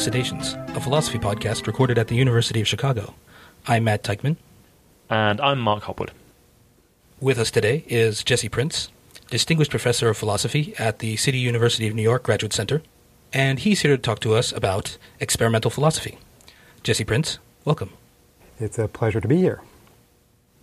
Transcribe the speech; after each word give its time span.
welcome 0.00 0.14
Elucidations, 0.14 0.54
a 0.74 0.80
philosophy 0.80 1.18
podcast 1.18 1.66
recorded 1.66 1.98
at 1.98 2.08
the 2.08 2.14
University 2.14 2.58
of 2.62 2.66
Chicago. 2.66 3.12
I'm 3.66 3.84
Matt 3.84 4.02
Teichman. 4.02 4.36
And 5.10 5.38
I'm 5.42 5.60
Mark 5.60 5.82
Hopwood. 5.82 6.12
With 7.20 7.38
us 7.38 7.50
today 7.50 7.84
is 7.86 8.24
Jesse 8.24 8.48
Prinz, 8.48 8.88
Distinguished 9.28 9.70
Professor 9.70 10.08
of 10.08 10.16
Philosophy 10.16 10.72
at 10.78 11.00
the 11.00 11.16
City 11.16 11.36
University 11.36 11.86
of 11.86 11.94
New 11.94 12.02
York 12.02 12.22
Graduate 12.22 12.54
Center, 12.54 12.80
and 13.34 13.58
he's 13.58 13.82
here 13.82 13.94
to 13.94 14.00
talk 14.00 14.20
to 14.20 14.34
us 14.34 14.52
about 14.52 14.96
experimental 15.20 15.70
philosophy. 15.70 16.18
Jesse 16.82 17.04
Prinz, 17.04 17.38
welcome. 17.66 17.90
It's 18.58 18.78
a 18.78 18.88
pleasure 18.88 19.20
to 19.20 19.28
be 19.28 19.36
here. 19.36 19.60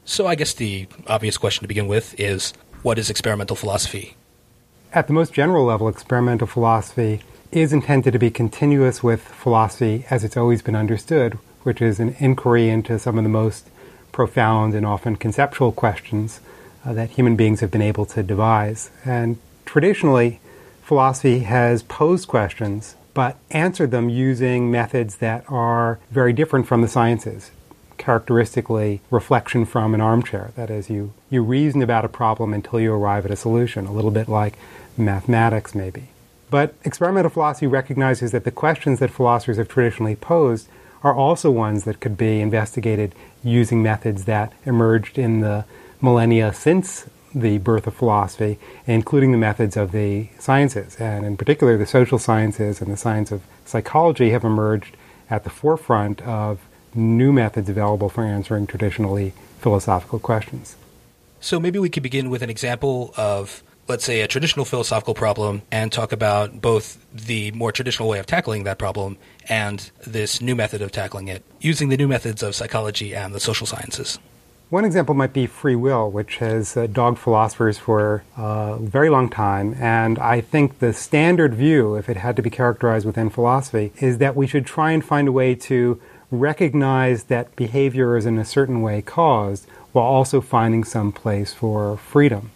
So, 0.03 0.25
I 0.25 0.33
guess 0.33 0.55
the 0.55 0.87
obvious 1.05 1.37
question 1.37 1.61
to 1.61 1.67
begin 1.67 1.87
with 1.87 2.19
is 2.19 2.53
what 2.81 2.97
is 2.97 3.11
experimental 3.11 3.55
philosophy? 3.55 4.15
At 4.93 5.05
the 5.05 5.13
most 5.13 5.31
general 5.31 5.63
level, 5.63 5.89
experimental 5.89 6.47
philosophy 6.47 7.21
is 7.51 7.73
intended 7.73 8.11
to 8.11 8.19
be 8.19 8.29
continuous 8.29 9.01
with 9.01 9.21
philosophy 9.21 10.05
as 10.09 10.23
it's 10.23 10.37
always 10.37 10.61
been 10.61 10.75
understood, 10.75 11.37
which 11.63 11.81
is 11.81 11.99
an 11.99 12.15
inquiry 12.19 12.69
into 12.69 12.99
some 12.99 13.17
of 13.17 13.23
the 13.23 13.29
most 13.29 13.69
profound 14.11 14.73
and 14.73 14.85
often 14.85 15.15
conceptual 15.15 15.71
questions 15.71 16.39
uh, 16.85 16.93
that 16.93 17.11
human 17.11 17.35
beings 17.35 17.59
have 17.59 17.71
been 17.71 17.81
able 17.81 18.05
to 18.05 18.23
devise. 18.23 18.89
And 19.05 19.37
traditionally, 19.65 20.39
philosophy 20.81 21.39
has 21.39 21.83
posed 21.83 22.27
questions 22.27 22.95
but 23.17 23.35
answered 23.49 23.89
them 23.89 24.09
using 24.09 24.69
methods 24.69 25.15
that 25.15 25.43
are 25.49 25.97
very 26.11 26.31
different 26.31 26.67
from 26.67 26.83
the 26.83 26.87
sciences. 26.87 27.49
Characteristically, 27.97 29.01
reflection 29.09 29.65
from 29.65 29.95
an 29.95 30.01
armchair. 30.01 30.51
That 30.55 30.69
is, 30.69 30.87
you, 30.87 31.13
you 31.31 31.41
reason 31.41 31.81
about 31.81 32.05
a 32.05 32.09
problem 32.09 32.53
until 32.53 32.79
you 32.79 32.93
arrive 32.93 33.25
at 33.25 33.31
a 33.31 33.35
solution, 33.35 33.87
a 33.87 33.91
little 33.91 34.11
bit 34.11 34.29
like 34.29 34.55
mathematics, 34.95 35.73
maybe. 35.73 36.09
But 36.49 36.75
experimental 36.83 37.29
philosophy 37.29 37.67
recognizes 37.67 38.31
that 38.31 38.43
the 38.43 38.51
questions 38.51 38.99
that 38.99 39.11
philosophers 39.11 39.57
have 39.57 39.67
traditionally 39.67 40.15
posed 40.15 40.67
are 41.03 41.13
also 41.13 41.51
ones 41.51 41.83
that 41.83 41.99
could 41.99 42.17
be 42.17 42.39
investigated 42.39 43.13
using 43.43 43.83
methods 43.83 44.25
that 44.25 44.53
emerged 44.65 45.17
in 45.17 45.41
the 45.41 45.65
millennia 46.01 46.53
since 46.53 47.07
the 47.35 47.57
birth 47.57 47.85
of 47.85 47.93
philosophy, 47.93 48.57
including 48.85 49.31
the 49.31 49.37
methods 49.37 49.77
of 49.77 49.91
the 49.91 50.29
sciences. 50.39 50.95
And 50.95 51.25
in 51.25 51.37
particular, 51.37 51.77
the 51.77 51.85
social 51.85 52.17
sciences 52.17 52.81
and 52.81 52.91
the 52.91 52.97
science 52.97 53.31
of 53.31 53.41
psychology 53.65 54.31
have 54.31 54.43
emerged 54.43 54.95
at 55.29 55.43
the 55.43 55.49
forefront 55.49 56.21
of 56.21 56.59
new 56.95 57.31
methods 57.31 57.69
available 57.69 58.09
for 58.09 58.23
answering 58.23 58.65
traditionally 58.65 59.33
philosophical 59.59 60.19
questions. 60.19 60.75
So 61.39 61.59
maybe 61.59 61.77
we 61.77 61.89
could 61.89 62.03
begin 62.03 62.29
with 62.29 62.41
an 62.41 62.49
example 62.49 63.13
of 63.17 63.61
let's 63.87 64.03
say, 64.03 64.21
a 64.21 64.27
traditional 64.27 64.65
philosophical 64.65 65.13
problem 65.13 65.61
and 65.71 65.91
talk 65.91 66.11
about 66.11 66.61
both 66.61 67.05
the 67.13 67.51
more 67.51 67.71
traditional 67.71 68.09
way 68.09 68.19
of 68.19 68.25
tackling 68.25 68.63
that 68.63 68.77
problem 68.77 69.17
and 69.47 69.91
this 70.05 70.41
new 70.41 70.55
method 70.55 70.81
of 70.81 70.91
tackling 70.91 71.27
it, 71.27 71.43
using 71.61 71.89
the 71.89 71.97
new 71.97 72.07
methods 72.07 72.43
of 72.43 72.55
psychology 72.55 73.15
and 73.15 73.33
the 73.33 73.39
social 73.39 73.65
sciences. 73.65 74.19
One 74.69 74.83
example 74.83 75.15
might 75.15 75.31
be 75.31 75.47
free 75.47 75.77
will, 75.77 76.11
which 76.11 76.37
has 76.37 76.75
uh, 76.75 76.87
dogged 76.87 77.19
philosophers 77.19 77.77
for 77.77 78.23
a 78.35 78.77
very 78.77 79.09
long 79.09 79.29
time. 79.29 79.75
And 79.79 80.19
I 80.19 80.41
think 80.41 80.79
the 80.79 80.91
standard 80.91 81.53
view, 81.53 81.95
if 81.95 82.09
it 82.09 82.17
had 82.17 82.35
to 82.35 82.41
be 82.41 82.49
characterized 82.49 83.05
within 83.05 83.29
philosophy, 83.29 83.93
is 83.99 84.17
that 84.17 84.35
we 84.35 84.45
should 84.45 84.65
try 84.65 84.91
and 84.91 85.05
find 85.05 85.29
a 85.29 85.31
way 85.31 85.55
to 85.55 86.01
recognize 86.31 87.23
that 87.25 87.55
behavior 87.55 88.17
is 88.17 88.25
in 88.25 88.37
a 88.37 88.43
certain 88.43 88.81
way 88.81 89.01
caused 89.01 89.65
while 89.93 90.03
also 90.03 90.41
finding 90.41 90.83
some 90.83 91.13
place 91.13 91.53
for 91.53 91.95
freedom. 91.95 92.51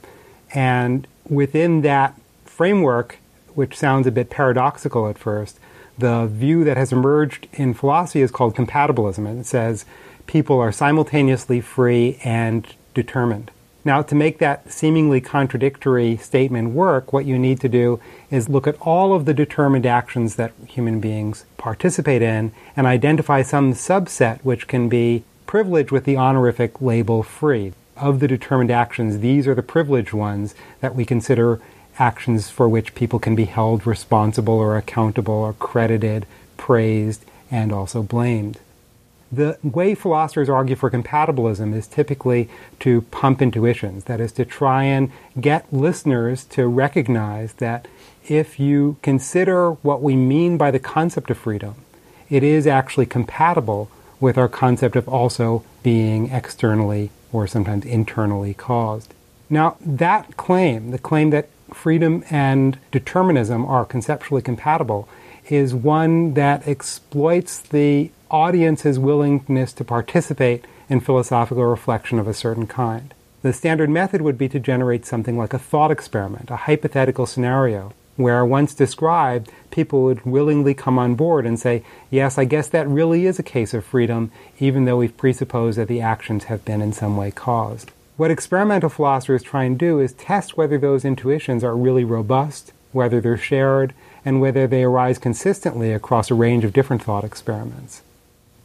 And 0.53 1.07
within 1.29 1.81
that 1.81 2.19
framework, 2.45 3.19
which 3.55 3.77
sounds 3.77 4.07
a 4.07 4.11
bit 4.11 4.29
paradoxical 4.29 5.07
at 5.09 5.17
first, 5.17 5.59
the 5.97 6.27
view 6.27 6.63
that 6.63 6.77
has 6.77 6.91
emerged 6.91 7.47
in 7.53 7.73
philosophy 7.73 8.21
is 8.21 8.31
called 8.31 8.55
compatibilism, 8.55 9.27
and 9.27 9.39
it 9.39 9.45
says 9.45 9.85
people 10.25 10.59
are 10.59 10.71
simultaneously 10.71 11.61
free 11.61 12.19
and 12.23 12.75
determined. 12.93 13.51
Now, 13.83 14.03
to 14.03 14.15
make 14.15 14.37
that 14.37 14.71
seemingly 14.71 15.21
contradictory 15.21 16.17
statement 16.17 16.69
work, 16.69 17.11
what 17.11 17.25
you 17.25 17.39
need 17.39 17.59
to 17.61 17.69
do 17.69 17.99
is 18.29 18.47
look 18.47 18.67
at 18.67 18.79
all 18.79 19.13
of 19.13 19.25
the 19.25 19.33
determined 19.33 19.87
actions 19.87 20.35
that 20.35 20.53
human 20.67 20.99
beings 20.99 21.45
participate 21.57 22.21
in 22.21 22.51
and 22.75 22.85
identify 22.85 23.41
some 23.41 23.73
subset 23.73 24.39
which 24.41 24.67
can 24.67 24.87
be 24.87 25.23
privileged 25.47 25.91
with 25.91 26.05
the 26.05 26.15
honorific 26.15 26.79
label 26.79 27.23
free 27.23 27.73
of 28.01 28.19
the 28.19 28.27
determined 28.27 28.71
actions, 28.71 29.19
these 29.19 29.47
are 29.47 29.55
the 29.55 29.63
privileged 29.63 30.11
ones 30.11 30.55
that 30.81 30.95
we 30.95 31.05
consider 31.05 31.61
actions 31.99 32.49
for 32.49 32.67
which 32.67 32.95
people 32.95 33.19
can 33.19 33.35
be 33.35 33.45
held 33.45 33.85
responsible 33.85 34.55
or 34.55 34.75
accountable 34.75 35.35
or 35.35 35.53
credited, 35.53 36.25
praised, 36.57 37.23
and 37.51 37.71
also 37.71 38.01
blamed. 38.01 38.59
The 39.31 39.57
way 39.63 39.95
philosophers 39.95 40.49
argue 40.49 40.75
for 40.75 40.89
compatibilism 40.89 41.73
is 41.73 41.87
typically 41.87 42.49
to 42.79 43.01
pump 43.03 43.41
intuitions, 43.41 44.05
that 44.05 44.19
is, 44.19 44.31
to 44.33 44.43
try 44.43 44.83
and 44.83 45.11
get 45.39 45.71
listeners 45.71 46.43
to 46.45 46.67
recognize 46.67 47.53
that 47.53 47.87
if 48.27 48.59
you 48.59 48.97
consider 49.01 49.71
what 49.71 50.01
we 50.01 50.15
mean 50.15 50.57
by 50.57 50.71
the 50.71 50.79
concept 50.79 51.29
of 51.29 51.37
freedom, 51.37 51.75
it 52.29 52.43
is 52.43 52.67
actually 52.67 53.05
compatible 53.05 53.89
with 54.19 54.37
our 54.37 54.49
concept 54.49 54.95
of 54.95 55.07
also 55.07 55.63
being 55.81 56.29
externally 56.29 57.09
or 57.31 57.47
sometimes 57.47 57.85
internally 57.85 58.53
caused. 58.53 59.13
Now, 59.49 59.77
that 59.81 60.37
claim, 60.37 60.91
the 60.91 60.97
claim 60.99 61.29
that 61.31 61.49
freedom 61.73 62.23
and 62.29 62.77
determinism 62.91 63.65
are 63.65 63.85
conceptually 63.85 64.41
compatible, 64.41 65.07
is 65.49 65.73
one 65.73 66.33
that 66.35 66.67
exploits 66.67 67.59
the 67.59 68.11
audience's 68.29 68.97
willingness 68.97 69.73
to 69.73 69.83
participate 69.83 70.65
in 70.89 70.99
philosophical 70.99 71.65
reflection 71.65 72.19
of 72.19 72.27
a 72.27 72.33
certain 72.33 72.67
kind. 72.67 73.13
The 73.41 73.53
standard 73.53 73.89
method 73.89 74.21
would 74.21 74.37
be 74.37 74.47
to 74.49 74.59
generate 74.59 75.05
something 75.05 75.37
like 75.37 75.53
a 75.53 75.59
thought 75.59 75.91
experiment, 75.91 76.51
a 76.51 76.55
hypothetical 76.57 77.25
scenario, 77.25 77.93
where 78.15 78.45
once 78.45 78.73
described, 78.73 79.51
people 79.71 80.03
would 80.03 80.25
willingly 80.25 80.73
come 80.73 80.99
on 80.99 81.15
board 81.15 81.45
and 81.45 81.59
say, 81.59 81.83
yes, 82.09 82.37
I 82.37 82.45
guess 82.45 82.67
that 82.69 82.87
really 82.87 83.25
is 83.25 83.39
a 83.39 83.43
case 83.43 83.73
of 83.73 83.85
freedom, 83.85 84.31
even 84.59 84.85
though 84.85 84.97
we've 84.97 85.15
presupposed 85.15 85.77
that 85.77 85.87
the 85.87 86.01
actions 86.01 86.45
have 86.45 86.65
been 86.65 86.81
in 86.81 86.93
some 86.93 87.17
way 87.17 87.31
caused. 87.31 87.91
What 88.17 88.31
experimental 88.31 88.89
philosophers 88.89 89.41
try 89.41 89.63
and 89.63 89.77
do 89.77 89.99
is 89.99 90.13
test 90.13 90.57
whether 90.57 90.77
those 90.77 91.05
intuitions 91.05 91.63
are 91.63 91.75
really 91.75 92.03
robust, 92.03 92.73
whether 92.91 93.21
they're 93.21 93.37
shared, 93.37 93.93
and 94.23 94.39
whether 94.39 94.67
they 94.67 94.83
arise 94.83 95.17
consistently 95.17 95.91
across 95.91 96.29
a 96.29 96.35
range 96.35 96.63
of 96.63 96.73
different 96.73 97.01
thought 97.01 97.23
experiments. 97.23 98.03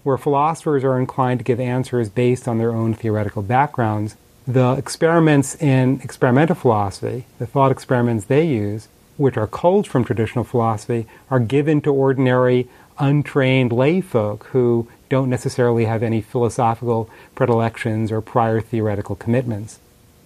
Where 0.03 0.19
philosophers 0.19 0.85
are 0.85 0.99
inclined 0.99 1.41
to 1.41 1.45
give 1.45 1.59
answers 1.59 2.11
based 2.11 2.47
on 2.47 2.59
their 2.59 2.73
own 2.73 2.95
theoretical 2.95 3.43
backgrounds, 3.43 4.17
the 4.47 4.73
experiments 4.73 5.55
in 5.57 6.01
experimental 6.03 6.55
philosophy, 6.55 7.25
the 7.39 7.47
thought 7.47 7.73
experiments 7.73 8.27
they 8.27 8.47
use, 8.47 8.89
which 9.17 9.37
are 9.37 9.47
culled 9.47 9.87
from 9.87 10.05
traditional 10.05 10.45
philosophy, 10.45 11.07
are 11.31 11.41
given 11.41 11.81
to 11.83 11.93
ordinary, 11.93 12.69
untrained 12.99 13.73
lay 13.73 14.01
folk 14.01 14.45
who 14.53 14.89
don't 15.09 15.31
necessarily 15.31 15.85
have 15.85 16.03
any 16.03 16.21
philosophical 16.21 17.09
predilections 17.35 18.11
or 18.11 18.21
prior 18.21 18.61
theoretical 18.61 19.17
commitments. 19.17 19.79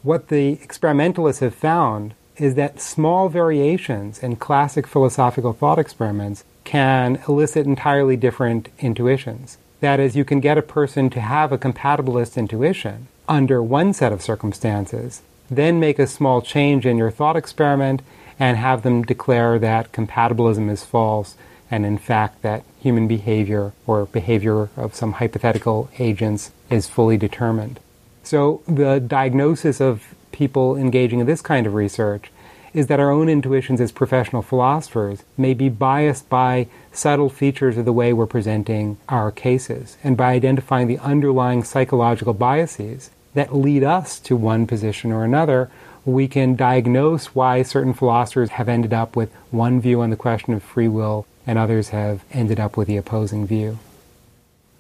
What 0.03 0.29
the 0.29 0.53
experimentalists 0.63 1.41
have 1.41 1.55
found 1.55 2.15
is 2.37 2.55
that 2.55 2.81
small 2.81 3.29
variations 3.29 4.19
in 4.19 4.37
classic 4.37 4.87
philosophical 4.87 5.53
thought 5.53 5.79
experiments 5.79 6.45
can 6.65 7.21
elicit 7.29 7.67
entirely 7.67 8.17
different 8.17 8.69
intuitions. 8.79 9.59
That 9.81 10.01
is, 10.01 10.17
you 10.17 10.25
can 10.25 10.41
get 10.41 10.59
a 10.59 10.63
person 10.63 11.11
to 11.11 11.21
have 11.21 11.53
a 11.53 11.59
compatibilist 11.59 12.37
intuition 12.37 13.09
under 13.29 13.63
one 13.63 13.93
set 13.93 14.13
of 14.13 14.23
circumstances, 14.23 15.23
then 15.51 15.81
make 15.81 15.99
a 15.99 16.07
small 16.07 16.41
change 16.41 16.87
in 16.87 16.97
your 16.97 17.11
thought 17.11 17.37
experiment, 17.37 18.03
and 18.41 18.57
have 18.57 18.83
them 18.83 19.03
declare 19.03 19.59
that 19.59 19.93
compatibilism 19.93 20.71
is 20.71 20.85
false 20.85 21.37
and 21.71 21.87
in 21.87 21.99
fact 21.99 22.43
that 22.43 22.65
human 22.81 23.07
behavior 23.07 23.73
or 23.87 24.07
behavior 24.07 24.71
of 24.77 24.95
some 24.95 25.13
hypothetical 25.13 25.91
agents 25.99 26.51
is 26.71 26.89
fully 26.89 27.17
determined. 27.17 27.79
So 28.25 28.63
the 28.67 28.99
diagnosis 28.99 29.81
of 29.81 30.15
people 30.33 30.77
engaging 30.77 31.21
in 31.21 31.27
this 31.27 31.43
kind 31.43 31.67
of 31.67 31.75
research 31.75 32.31
is 32.73 32.87
that 32.87 33.01
our 33.01 33.11
own 33.11 33.29
intuitions 33.29 33.81
as 33.81 33.93
professional 33.93 34.43
philosophers 34.43 35.25
may 35.37 35.55
be 35.55 35.69
biased 35.69 36.29
by 36.29 36.69
subtle 36.93 37.29
features 37.29 37.77
of 37.77 37.85
the 37.85 37.93
way 37.93 38.13
we're 38.13 38.27
presenting 38.27 38.97
our 39.09 39.31
cases 39.31 39.97
and 40.03 40.17
by 40.17 40.33
identifying 40.33 40.87
the 40.87 40.99
underlying 40.99 41.65
psychological 41.65 42.33
biases 42.33 43.11
that 43.35 43.55
lead 43.55 43.83
us 43.83 44.19
to 44.21 44.37
one 44.37 44.67
position 44.67 45.13
or 45.13 45.25
another 45.25 45.71
we 46.05 46.29
can 46.29 46.57
diagnose 46.57 47.35
why 47.35 47.63
certain 47.63 47.93
philosophers 47.95 48.51
have 48.51 48.69
ended 48.69 48.93
up 48.93 49.17
with 49.17 49.33
one 49.51 49.81
view 49.81 50.01
on 50.01 50.11
the 50.11 50.17
question 50.17 50.55
of 50.55 50.63
free 50.63 50.89
will 50.89 51.27
and 51.47 51.59
others 51.59 51.89
have 51.91 52.25
ended 52.33 52.61
up 52.61 52.77
with 52.77 52.89
the 52.89 52.97
opposing 52.97 53.47
view. 53.47 53.79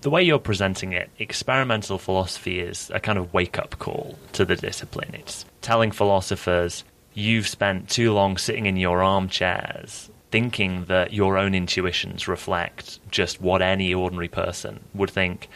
The 0.02 0.10
way 0.10 0.22
you're 0.22 0.38
presenting 0.38 0.92
it, 0.92 1.10
experimental 1.18 1.98
philosophy 1.98 2.60
is 2.60 2.90
a 2.94 3.00
kind 3.00 3.18
of 3.18 3.34
wake 3.34 3.58
up 3.58 3.78
call 3.78 4.18
to 4.32 4.44
the 4.44 4.56
discipline. 4.56 5.14
It's 5.14 5.44
telling 5.60 5.90
philosophers, 5.90 6.84
you've 7.12 7.48
spent 7.48 7.90
too 7.90 8.12
long 8.12 8.38
sitting 8.38 8.66
in 8.66 8.76
your 8.76 9.02
armchairs. 9.02 10.08
thinking 10.30 10.84
that 10.86 11.12
your 11.12 11.36
own 11.36 11.54
intuitions 11.54 12.28
reflect 12.28 12.98
just 13.10 13.40
what 13.40 13.62
any 13.62 13.92
ordinary 13.92 14.28
person 14.28 14.80
would 14.94 15.10
think. 15.10 15.48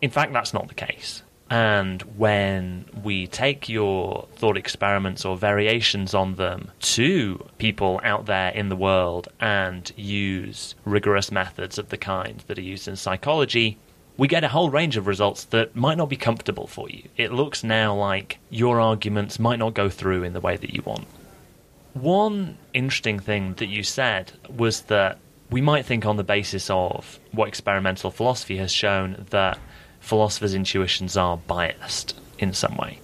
In 0.00 0.10
fact, 0.10 0.32
that's 0.32 0.54
not 0.54 0.68
the 0.68 0.74
case. 0.74 1.22
And 1.52 2.00
when 2.16 2.86
we 3.04 3.26
take 3.26 3.68
your 3.68 4.26
thought 4.36 4.56
experiments 4.56 5.26
or 5.26 5.36
variations 5.36 6.14
on 6.14 6.36
them 6.36 6.70
to 6.80 7.44
people 7.58 8.00
out 8.02 8.24
there 8.24 8.48
in 8.52 8.70
the 8.70 8.74
world 8.74 9.28
and 9.38 9.92
use 9.94 10.74
rigorous 10.86 11.30
methods 11.30 11.76
of 11.76 11.90
the 11.90 11.98
kind 11.98 12.42
that 12.46 12.56
are 12.56 12.62
used 12.62 12.88
in 12.88 12.96
psychology, 12.96 13.76
we 14.16 14.28
get 14.28 14.44
a 14.44 14.48
whole 14.48 14.70
range 14.70 14.96
of 14.96 15.06
results 15.06 15.44
that 15.44 15.76
might 15.76 15.98
not 15.98 16.08
be 16.08 16.16
comfortable 16.16 16.66
for 16.66 16.88
you. 16.88 17.02
It 17.18 17.32
looks 17.32 17.62
now 17.62 17.94
like 17.94 18.38
your 18.48 18.80
arguments 18.80 19.38
might 19.38 19.58
not 19.58 19.74
go 19.74 19.90
through 19.90 20.22
in 20.22 20.32
the 20.32 20.40
way 20.40 20.56
that 20.56 20.72
you 20.72 20.80
want. 20.80 21.06
One 21.92 22.56
interesting 22.72 23.18
thing 23.18 23.52
that 23.58 23.68
you 23.68 23.82
said 23.82 24.32
was 24.48 24.80
that 24.84 25.18
we 25.50 25.60
might 25.60 25.84
think, 25.84 26.06
on 26.06 26.16
the 26.16 26.24
basis 26.24 26.70
of 26.70 27.20
what 27.32 27.48
experimental 27.48 28.10
philosophy 28.10 28.56
has 28.56 28.72
shown, 28.72 29.26
that 29.28 29.58
philosophers' 30.02 30.52
intuitions 30.52 31.16
are 31.16 31.38
biased 31.38 32.14
in 32.38 32.52
some 32.52 32.76
way. 32.76 32.98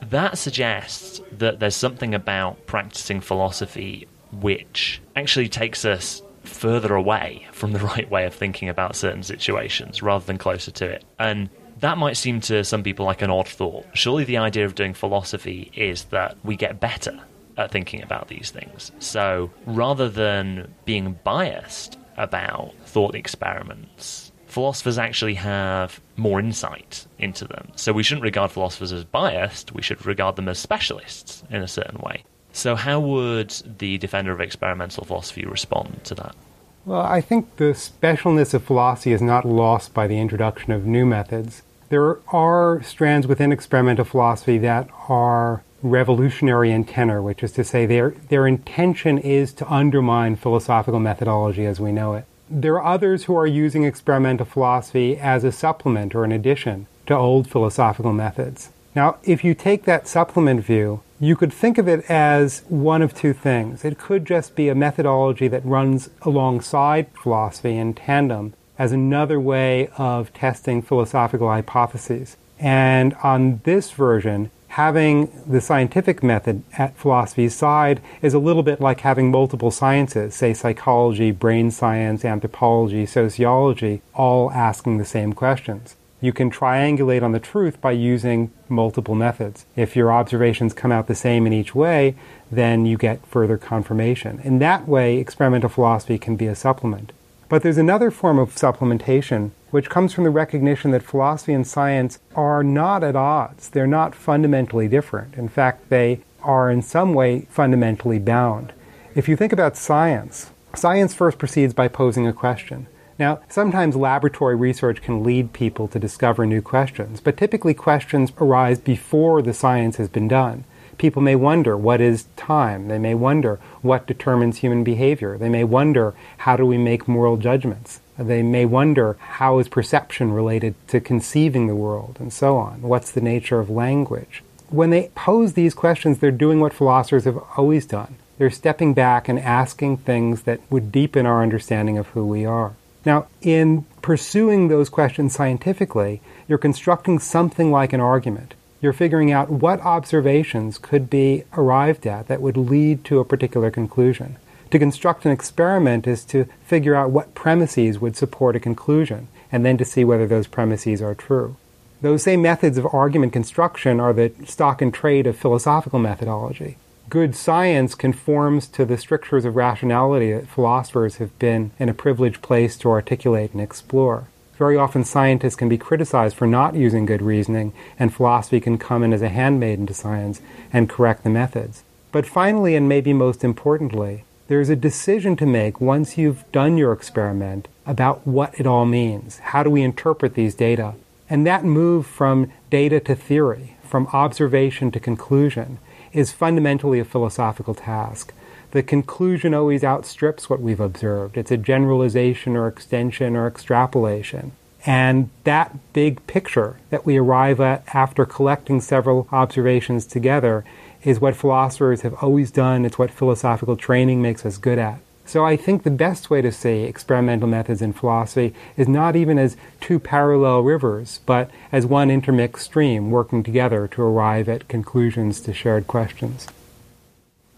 That 0.00 0.38
suggests 0.38 1.20
that 1.32 1.60
there's 1.60 1.76
something 1.76 2.14
about 2.14 2.66
practicing 2.66 3.20
philosophy 3.20 4.06
which 4.32 5.00
actually 5.16 5.48
takes 5.48 5.84
us 5.84 6.22
further 6.44 6.94
away 6.94 7.46
from 7.52 7.72
the 7.72 7.78
right 7.92 8.08
way 8.10 8.24
of 8.24 8.34
thinking 8.34 8.68
about 8.68 8.96
certain 8.96 9.22
situations 9.22 10.02
rather 10.02 10.24
than 10.24 10.38
closer 10.38 10.70
to 10.70 10.86
it. 10.86 11.04
And 11.18 11.50
that 11.80 11.98
might 11.98 12.16
seem 12.16 12.40
to 12.42 12.64
some 12.64 12.82
people 12.82 13.04
like 13.04 13.22
an 13.22 13.30
odd 13.30 13.48
thought. 13.48 13.86
Surely 13.92 14.24
the 14.24 14.38
idea 14.38 14.64
of 14.64 14.74
doing 14.74 14.94
philosophy 14.94 15.70
is 15.74 16.04
that 16.04 16.36
we 16.44 16.56
get 16.56 16.80
better 16.80 17.20
at 17.56 17.70
thinking 17.70 18.02
about 18.02 18.28
these 18.28 18.50
things. 18.50 18.90
So 18.98 19.50
rather 19.66 20.08
than 20.08 20.72
being 20.84 21.18
biased 21.24 21.98
about 22.16 22.74
thought 22.86 23.14
experiments, 23.14 24.23
philosophers 24.54 24.98
actually 24.98 25.34
have 25.34 26.00
more 26.16 26.38
insight 26.38 27.06
into 27.18 27.44
them. 27.44 27.72
So 27.74 27.92
we 27.92 28.04
shouldn't 28.04 28.22
regard 28.22 28.52
philosophers 28.52 28.92
as 28.92 29.04
biased, 29.04 29.74
we 29.74 29.82
should 29.82 30.06
regard 30.06 30.36
them 30.36 30.48
as 30.48 30.58
specialists 30.60 31.42
in 31.50 31.60
a 31.60 31.68
certain 31.68 31.98
way. 31.98 32.24
So, 32.52 32.76
how 32.76 33.00
would 33.00 33.50
the 33.78 33.98
defender 33.98 34.30
of 34.30 34.40
experimental 34.40 35.04
philosophy 35.04 35.44
respond 35.44 36.04
to 36.04 36.14
that? 36.14 36.36
Well, 36.84 37.00
I 37.00 37.20
think 37.20 37.56
the 37.56 37.72
specialness 37.74 38.54
of 38.54 38.62
philosophy 38.62 39.12
is 39.12 39.20
not 39.20 39.44
lost 39.44 39.92
by 39.92 40.06
the 40.06 40.20
introduction 40.20 40.70
of 40.70 40.86
new 40.86 41.04
methods. 41.04 41.62
There 41.88 42.20
are 42.28 42.80
strands 42.84 43.26
within 43.26 43.50
experimental 43.50 44.04
philosophy 44.04 44.58
that 44.58 44.88
are 45.08 45.64
revolutionary 45.82 46.70
in 46.70 46.84
tenor, 46.84 47.20
which 47.20 47.42
is 47.42 47.50
to 47.52 47.64
say, 47.64 47.86
their, 47.86 48.10
their 48.28 48.46
intention 48.46 49.18
is 49.18 49.52
to 49.54 49.68
undermine 49.68 50.36
philosophical 50.36 51.00
methodology 51.00 51.66
as 51.66 51.80
we 51.80 51.90
know 51.90 52.14
it. 52.14 52.24
There 52.50 52.74
are 52.74 52.94
others 52.94 53.24
who 53.24 53.36
are 53.36 53.46
using 53.46 53.84
experimental 53.84 54.46
philosophy 54.46 55.16
as 55.16 55.44
a 55.44 55.52
supplement 55.52 56.14
or 56.14 56.24
an 56.24 56.32
addition 56.32 56.86
to 57.06 57.14
old 57.14 57.48
philosophical 57.48 58.12
methods. 58.12 58.70
Now, 58.94 59.16
if 59.24 59.42
you 59.44 59.54
take 59.54 59.84
that 59.84 60.06
supplement 60.06 60.64
view, 60.64 61.00
you 61.18 61.36
could 61.36 61.52
think 61.52 61.78
of 61.78 61.88
it 61.88 62.08
as 62.10 62.62
one 62.68 63.02
of 63.02 63.14
two 63.14 63.32
things. 63.32 63.84
It 63.84 63.98
could 63.98 64.24
just 64.24 64.54
be 64.54 64.68
a 64.68 64.74
methodology 64.74 65.48
that 65.48 65.64
runs 65.64 66.10
alongside 66.22 67.06
philosophy 67.20 67.76
in 67.76 67.94
tandem 67.94 68.52
as 68.78 68.92
another 68.92 69.40
way 69.40 69.88
of 69.96 70.32
testing 70.34 70.82
philosophical 70.82 71.48
hypotheses. 71.48 72.36
And 72.58 73.14
on 73.22 73.60
this 73.64 73.90
version, 73.90 74.50
having 74.74 75.30
the 75.46 75.60
scientific 75.60 76.20
method 76.20 76.60
at 76.76 76.96
philosophy's 76.96 77.54
side 77.54 78.00
is 78.20 78.34
a 78.34 78.38
little 78.40 78.64
bit 78.64 78.80
like 78.80 78.98
having 79.02 79.30
multiple 79.30 79.70
sciences, 79.70 80.34
say 80.34 80.52
psychology, 80.52 81.30
brain 81.30 81.70
science, 81.70 82.24
anthropology, 82.24 83.06
sociology, 83.06 84.02
all 84.14 84.50
asking 84.50 84.98
the 84.98 85.04
same 85.04 85.32
questions. 85.32 85.94
You 86.20 86.32
can 86.32 86.50
triangulate 86.50 87.22
on 87.22 87.30
the 87.30 87.38
truth 87.38 87.80
by 87.80 87.92
using 87.92 88.50
multiple 88.68 89.14
methods. 89.14 89.64
If 89.76 89.94
your 89.94 90.12
observations 90.12 90.74
come 90.74 90.90
out 90.90 91.06
the 91.06 91.14
same 91.14 91.46
in 91.46 91.52
each 91.52 91.72
way, 91.72 92.16
then 92.50 92.84
you 92.84 92.98
get 92.98 93.24
further 93.26 93.56
confirmation. 93.56 94.40
In 94.42 94.58
that 94.58 94.88
way, 94.88 95.18
experimental 95.18 95.70
philosophy 95.70 96.18
can 96.18 96.34
be 96.34 96.48
a 96.48 96.56
supplement. 96.56 97.12
But 97.48 97.62
there's 97.62 97.78
another 97.78 98.10
form 98.10 98.40
of 98.40 98.56
supplementation 98.56 99.52
which 99.74 99.90
comes 99.90 100.12
from 100.12 100.22
the 100.22 100.30
recognition 100.30 100.92
that 100.92 101.02
philosophy 101.02 101.52
and 101.52 101.66
science 101.66 102.20
are 102.36 102.62
not 102.62 103.02
at 103.02 103.16
odds. 103.16 103.68
They're 103.68 103.88
not 103.88 104.14
fundamentally 104.14 104.86
different. 104.86 105.34
In 105.34 105.48
fact, 105.48 105.90
they 105.90 106.20
are 106.44 106.70
in 106.70 106.80
some 106.80 107.12
way 107.12 107.48
fundamentally 107.50 108.20
bound. 108.20 108.72
If 109.16 109.28
you 109.28 109.34
think 109.34 109.52
about 109.52 109.76
science, 109.76 110.52
science 110.76 111.12
first 111.12 111.38
proceeds 111.38 111.74
by 111.74 111.88
posing 111.88 112.24
a 112.24 112.32
question. 112.32 112.86
Now, 113.18 113.40
sometimes 113.48 113.96
laboratory 113.96 114.54
research 114.54 115.02
can 115.02 115.24
lead 115.24 115.52
people 115.52 115.88
to 115.88 115.98
discover 115.98 116.46
new 116.46 116.62
questions, 116.62 117.20
but 117.20 117.36
typically 117.36 117.74
questions 117.74 118.30
arise 118.38 118.78
before 118.78 119.42
the 119.42 119.52
science 119.52 119.96
has 119.96 120.08
been 120.08 120.28
done. 120.28 120.62
People 120.98 121.20
may 121.20 121.34
wonder 121.34 121.76
what 121.76 122.00
is 122.00 122.28
time? 122.36 122.86
They 122.86 123.00
may 123.00 123.16
wonder 123.16 123.58
what 123.82 124.06
determines 124.06 124.58
human 124.58 124.84
behavior. 124.84 125.36
They 125.36 125.48
may 125.48 125.64
wonder 125.64 126.14
how 126.38 126.56
do 126.56 126.64
we 126.64 126.78
make 126.78 127.08
moral 127.08 127.38
judgments? 127.38 127.98
They 128.18 128.42
may 128.42 128.64
wonder 128.64 129.16
how 129.18 129.58
is 129.58 129.68
perception 129.68 130.32
related 130.32 130.74
to 130.88 131.00
conceiving 131.00 131.66
the 131.66 131.74
world 131.74 132.16
and 132.20 132.32
so 132.32 132.56
on. 132.56 132.82
What's 132.82 133.10
the 133.10 133.20
nature 133.20 133.58
of 133.58 133.70
language? 133.70 134.42
When 134.68 134.90
they 134.90 135.10
pose 135.14 135.52
these 135.52 135.74
questions, 135.74 136.18
they're 136.18 136.30
doing 136.30 136.60
what 136.60 136.72
philosophers 136.72 137.24
have 137.24 137.38
always 137.56 137.86
done. 137.86 138.16
They're 138.38 138.50
stepping 138.50 138.94
back 138.94 139.28
and 139.28 139.38
asking 139.38 139.98
things 139.98 140.42
that 140.42 140.60
would 140.70 140.90
deepen 140.90 141.26
our 141.26 141.42
understanding 141.42 141.98
of 141.98 142.08
who 142.08 142.26
we 142.26 142.44
are. 142.44 142.74
Now, 143.04 143.26
in 143.42 143.84
pursuing 144.02 144.68
those 144.68 144.88
questions 144.88 145.34
scientifically, 145.34 146.20
you're 146.48 146.58
constructing 146.58 147.18
something 147.18 147.70
like 147.70 147.92
an 147.92 148.00
argument. 148.00 148.54
You're 148.80 148.92
figuring 148.92 149.30
out 149.30 149.50
what 149.50 149.80
observations 149.80 150.78
could 150.78 151.08
be 151.08 151.44
arrived 151.54 152.06
at 152.06 152.28
that 152.28 152.40
would 152.40 152.56
lead 152.56 153.04
to 153.04 153.18
a 153.18 153.24
particular 153.24 153.70
conclusion. 153.70 154.36
To 154.74 154.78
construct 154.80 155.24
an 155.24 155.30
experiment 155.30 156.04
is 156.08 156.24
to 156.24 156.48
figure 156.64 156.96
out 156.96 157.12
what 157.12 157.36
premises 157.36 158.00
would 158.00 158.16
support 158.16 158.56
a 158.56 158.58
conclusion, 158.58 159.28
and 159.52 159.64
then 159.64 159.76
to 159.76 159.84
see 159.84 160.02
whether 160.02 160.26
those 160.26 160.48
premises 160.48 161.00
are 161.00 161.14
true. 161.14 161.54
Those 162.02 162.24
same 162.24 162.42
methods 162.42 162.76
of 162.76 162.92
argument 162.92 163.32
construction 163.32 164.00
are 164.00 164.12
the 164.12 164.32
stock 164.46 164.82
and 164.82 164.92
trade 164.92 165.28
of 165.28 165.36
philosophical 165.36 166.00
methodology 166.00 166.76
good 167.08 167.36
science 167.36 167.94
conforms 167.94 168.66
to 168.66 168.84
the 168.84 168.98
strictures 168.98 169.44
of 169.44 169.54
rationality 169.54 170.32
that 170.32 170.48
philosophers 170.48 171.18
have 171.18 171.38
been 171.38 171.70
in 171.78 171.88
a 171.88 171.94
privileged 171.94 172.42
place 172.42 172.76
to 172.76 172.90
articulate 172.90 173.52
and 173.52 173.60
explore. 173.60 174.26
Very 174.58 174.76
often, 174.76 175.04
scientists 175.04 175.54
can 175.54 175.68
be 175.68 175.78
criticized 175.78 176.34
for 176.34 176.48
not 176.48 176.74
using 176.74 177.06
good 177.06 177.22
reasoning, 177.22 177.72
and 177.96 178.12
philosophy 178.12 178.58
can 178.58 178.78
come 178.78 179.04
in 179.04 179.12
as 179.12 179.22
a 179.22 179.28
handmaiden 179.28 179.86
to 179.86 179.94
science 179.94 180.42
and 180.72 180.90
correct 180.90 181.22
the 181.22 181.30
methods. 181.30 181.84
But 182.10 182.26
finally, 182.26 182.74
and 182.74 182.88
maybe 182.88 183.12
most 183.12 183.44
importantly, 183.44 184.24
there's 184.46 184.68
a 184.68 184.76
decision 184.76 185.36
to 185.36 185.46
make 185.46 185.80
once 185.80 186.18
you've 186.18 186.50
done 186.52 186.76
your 186.76 186.92
experiment 186.92 187.66
about 187.86 188.26
what 188.26 188.58
it 188.58 188.66
all 188.66 188.84
means. 188.84 189.38
How 189.38 189.62
do 189.62 189.70
we 189.70 189.82
interpret 189.82 190.34
these 190.34 190.54
data? 190.54 190.94
And 191.30 191.46
that 191.46 191.64
move 191.64 192.06
from 192.06 192.52
data 192.70 193.00
to 193.00 193.14
theory, 193.14 193.76
from 193.82 194.06
observation 194.08 194.90
to 194.90 195.00
conclusion, 195.00 195.78
is 196.12 196.32
fundamentally 196.32 197.00
a 197.00 197.04
philosophical 197.04 197.74
task. 197.74 198.34
The 198.72 198.82
conclusion 198.82 199.54
always 199.54 199.84
outstrips 199.84 200.50
what 200.50 200.60
we've 200.60 200.80
observed. 200.80 201.36
It's 201.36 201.50
a 201.50 201.56
generalization 201.56 202.56
or 202.56 202.68
extension 202.68 203.36
or 203.36 203.46
extrapolation. 203.46 204.52
And 204.84 205.30
that 205.44 205.92
big 205.94 206.26
picture 206.26 206.78
that 206.90 207.06
we 207.06 207.16
arrive 207.16 207.60
at 207.60 207.84
after 207.94 208.26
collecting 208.26 208.80
several 208.80 209.26
observations 209.32 210.04
together 210.04 210.64
is 211.04 211.20
what 211.20 211.36
philosophers 211.36 212.00
have 212.02 212.14
always 212.22 212.50
done. 212.50 212.84
It's 212.84 212.98
what 212.98 213.10
philosophical 213.10 213.76
training 213.76 214.22
makes 214.22 214.44
us 214.44 214.58
good 214.58 214.78
at. 214.78 214.98
So 215.26 215.44
I 215.44 215.56
think 215.56 215.82
the 215.82 215.90
best 215.90 216.28
way 216.28 216.42
to 216.42 216.52
see 216.52 216.82
experimental 216.82 217.48
methods 217.48 217.80
in 217.80 217.92
philosophy 217.92 218.54
is 218.76 218.88
not 218.88 219.16
even 219.16 219.38
as 219.38 219.56
two 219.80 219.98
parallel 219.98 220.60
rivers, 220.60 221.20
but 221.24 221.50
as 221.72 221.86
one 221.86 222.10
intermixed 222.10 222.66
stream 222.66 223.10
working 223.10 223.42
together 223.42 223.88
to 223.88 224.02
arrive 224.02 224.48
at 224.48 224.68
conclusions 224.68 225.40
to 225.42 225.54
shared 225.54 225.86
questions. 225.86 226.46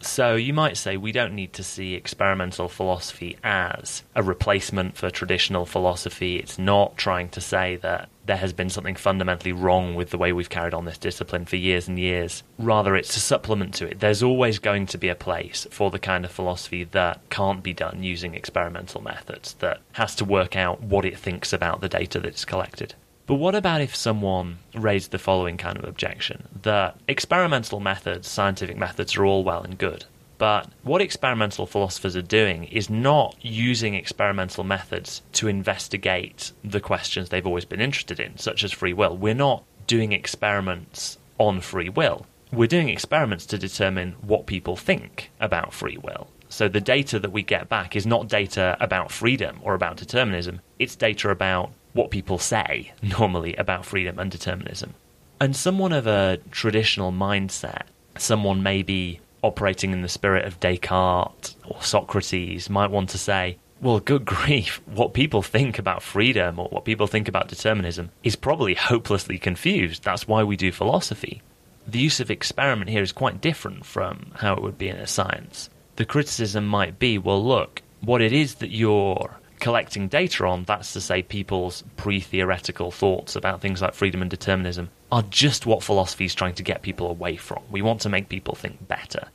So 0.07 0.37
you 0.37 0.55
might 0.55 0.77
say 0.77 0.97
we 0.97 1.13
don't 1.13 1.35
need 1.35 1.53
to 1.55 1.63
see 1.63 1.95
experimental 1.95 2.69
philosophy 2.69 3.37
as 3.43 4.03
a 4.15 4.23
replacement 4.23 4.97
for 4.97 5.11
traditional 5.11 5.67
philosophy. 5.67 6.37
It's 6.37 6.59
not 6.59 6.97
trying 6.97 7.29
to 7.31 7.41
say 7.41 7.77
that 7.77 8.09
there 8.25 8.37
has 8.37 8.53
been 8.53 8.71
something 8.71 8.95
fundamentally 8.95 9.53
wrong 9.53 9.95
with 9.95 10.11
the 10.11 10.19
way 10.19 10.33
we've 10.33 10.49
carried 10.49 10.75
on 10.75 10.85
this 10.85 10.99
discipline 10.99 11.45
for 11.45 11.57
years 11.57 11.87
and 11.89 11.99
years. 11.99 12.43
Rather, 12.59 12.97
it's 12.97 13.17
a 13.17 13.21
supplement 13.21 13.75
to 13.75 13.87
it. 13.87 14.01
There's 14.01 14.23
always 14.23 14.59
going 14.59 14.87
to 14.87 14.99
be 14.99 15.09
a 15.09 15.15
place 15.15 15.67
for 15.71 15.91
the 15.91 15.99
kind 15.99 16.25
of 16.25 16.31
philosophy 16.31 16.85
that 16.85 17.21
can't 17.29 17.63
be 17.63 17.73
done 17.73 18.03
using 18.03 18.35
experimental 18.35 19.03
methods, 19.03 19.55
that 19.55 19.81
has 19.93 20.15
to 20.17 20.25
work 20.25 20.57
out 20.57 20.83
what 20.83 21.05
it 21.05 21.19
thinks 21.19 21.53
about 21.53 21.81
the 21.81 21.89
data 21.89 22.21
that's 22.21 22.45
collected. 22.45 22.95
But 23.27 23.35
what 23.35 23.55
about 23.55 23.81
if 23.81 23.95
someone 23.97 24.59
raised 24.75 25.11
the 25.11 25.19
following 25.19 25.57
kind 25.57 25.77
of 25.77 25.85
objection 25.85 26.49
that 26.63 26.97
experimental 27.09 27.81
methods, 27.81 28.29
scientific 28.29 28.77
methods, 28.77 29.17
are 29.17 29.25
all 29.25 29.43
well 29.43 29.63
and 29.63 29.77
good, 29.77 30.05
But 30.39 30.69
what 30.83 31.01
experimental 31.01 31.67
philosophers 31.67 32.17
are 32.17 32.23
doing 32.23 32.65
is 32.65 32.91
not 32.91 33.37
using 33.41 33.95
experimental 33.95 34.65
methods 34.65 35.23
to 35.33 35.49
investigate 35.49 36.53
the 36.63 36.81
questions 36.81 37.29
they've 37.29 37.47
always 37.47 37.65
been 37.65 37.81
interested 37.81 38.21
in, 38.21 38.37
such 38.37 38.63
as 38.63 38.73
free 38.73 38.93
will. 38.93 39.17
We're 39.17 39.35
not 39.35 39.65
doing 39.87 40.13
experiments 40.13 41.19
on 41.39 41.61
free 41.61 41.89
will. 41.89 42.27
We're 42.53 42.67
doing 42.67 42.89
experiments 42.89 43.47
to 43.47 43.59
determine 43.59 44.13
what 44.21 44.47
people 44.47 44.77
think 44.77 45.31
about 45.41 45.73
free 45.73 45.97
will. 45.97 46.29
So 46.49 46.69
the 46.69 46.81
data 46.81 47.19
that 47.19 47.33
we 47.33 47.43
get 47.43 47.69
back 47.69 47.97
is 47.97 48.07
not 48.07 48.29
data 48.29 48.77
about 48.79 49.11
freedom 49.11 49.59
or 49.63 49.75
about 49.75 49.97
determinism, 49.97 50.61
it's 50.79 50.95
data 50.95 51.31
about 51.31 51.73
what 51.97 52.11
people 52.11 52.39
say 52.39 52.93
normally 53.03 53.57
about 53.57 53.85
freedom 53.85 54.19
and 54.19 54.31
determinism. 54.31 54.95
And 55.41 55.55
someone 55.55 55.93
of 55.93 56.07
a 56.07 56.39
traditional 56.51 57.13
mindset, 57.13 57.83
someone 58.17 58.63
maybe 58.63 59.21
operating 59.43 59.93
in 59.93 60.03
the 60.03 60.09
spirit 60.09 60.45
of 60.45 60.61
Descartes 60.61 61.57
or 61.67 61.83
Socrates, 61.83 62.71
might 62.71 62.91
want 62.91 63.11
to 63.11 63.19
say, 63.19 63.59
well, 63.81 64.01
good 64.01 64.25
grief, 64.37 64.81
what 64.87 65.13
people 65.13 65.43
think 65.43 65.79
about 65.79 66.03
freedom 66.03 66.59
or 66.59 66.69
what 66.69 66.85
people 66.85 67.07
think 67.07 67.29
about 67.29 67.49
determinism 67.49 68.11
is 68.23 68.37
probably 68.37 68.75
hopelessly 68.75 69.39
confused. 69.39 70.05
That's 70.05 70.27
why 70.27 70.43
we 70.43 70.57
do 70.57 70.73
philosophy. 70.73 71.43
The 71.87 71.99
use 71.99 72.19
of 72.19 72.31
experiment 72.31 72.91
here 72.91 73.03
is 73.03 73.13
quite 73.13 73.41
different 73.41 73.87
from 73.87 74.33
how 74.37 74.55
it 74.55 74.63
would 74.63 74.79
be 74.79 74.89
in 74.89 74.97
a 74.97 75.07
science. 75.07 75.71
The 75.97 76.05
criticism 76.05 76.67
might 76.67 76.99
be 76.99 77.17
well, 77.19 77.45
look, 77.45 77.83
what 78.01 78.23
it 78.23 78.33
is 78.33 78.57
that 78.57 78.71
you're 78.71 79.37
collecting 79.61 80.09
data 80.09 80.45
on, 80.47 80.65
that's 80.65 80.93
to 80.93 81.01
say, 81.01 81.23
people's 81.23 81.85
pre 81.97 82.21
theoretical 82.21 82.91
thoughts 82.91 83.37
about 83.37 83.61
things 83.61 83.83
like 83.83 83.95
freedom 83.95 84.23
and 84.23 84.31
determinism, 84.31 84.91
are 85.11 85.23
just 85.23 85.67
what 85.67 85.83
philosophy 85.83 86.25
is 86.25 86.35
trying 86.35 86.55
to 86.55 86.63
get 86.63 86.83
people 86.83 87.09
away 87.09 87.37
from. 87.37 87.63
We 87.71 87.83
want 87.83 88.01
to 88.03 88.09
make 88.09 88.29
people 88.29 88.55
think 88.55 88.87
better. 88.89 89.29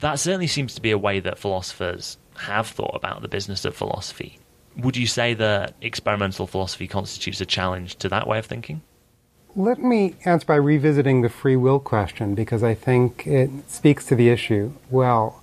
That 0.00 0.18
certainly 0.18 0.46
seems 0.46 0.74
to 0.74 0.82
be 0.82 0.90
a 0.90 0.98
way 0.98 1.20
that 1.20 1.38
philosophers 1.38 2.18
have 2.36 2.68
thought 2.68 2.94
about 2.94 3.22
the 3.22 3.28
business 3.28 3.64
of 3.64 3.74
philosophy. 3.74 4.38
Would 4.76 4.96
you 4.96 5.06
say 5.06 5.32
that 5.34 5.74
experimental 5.80 6.46
philosophy 6.46 6.86
constitutes 6.86 7.40
a 7.40 7.46
challenge 7.46 7.96
to 7.96 8.08
that 8.10 8.26
way 8.26 8.38
of 8.38 8.46
thinking? 8.46 8.82
Let 9.54 9.78
me 9.78 10.14
answer 10.26 10.44
by 10.44 10.56
revisiting 10.56 11.22
the 11.22 11.30
free 11.30 11.56
will 11.56 11.80
question 11.80 12.34
because 12.34 12.62
I 12.62 12.74
think 12.74 13.26
it 13.26 13.50
speaks 13.68 14.04
to 14.06 14.14
the 14.14 14.28
issue 14.28 14.72
well. 14.90 15.42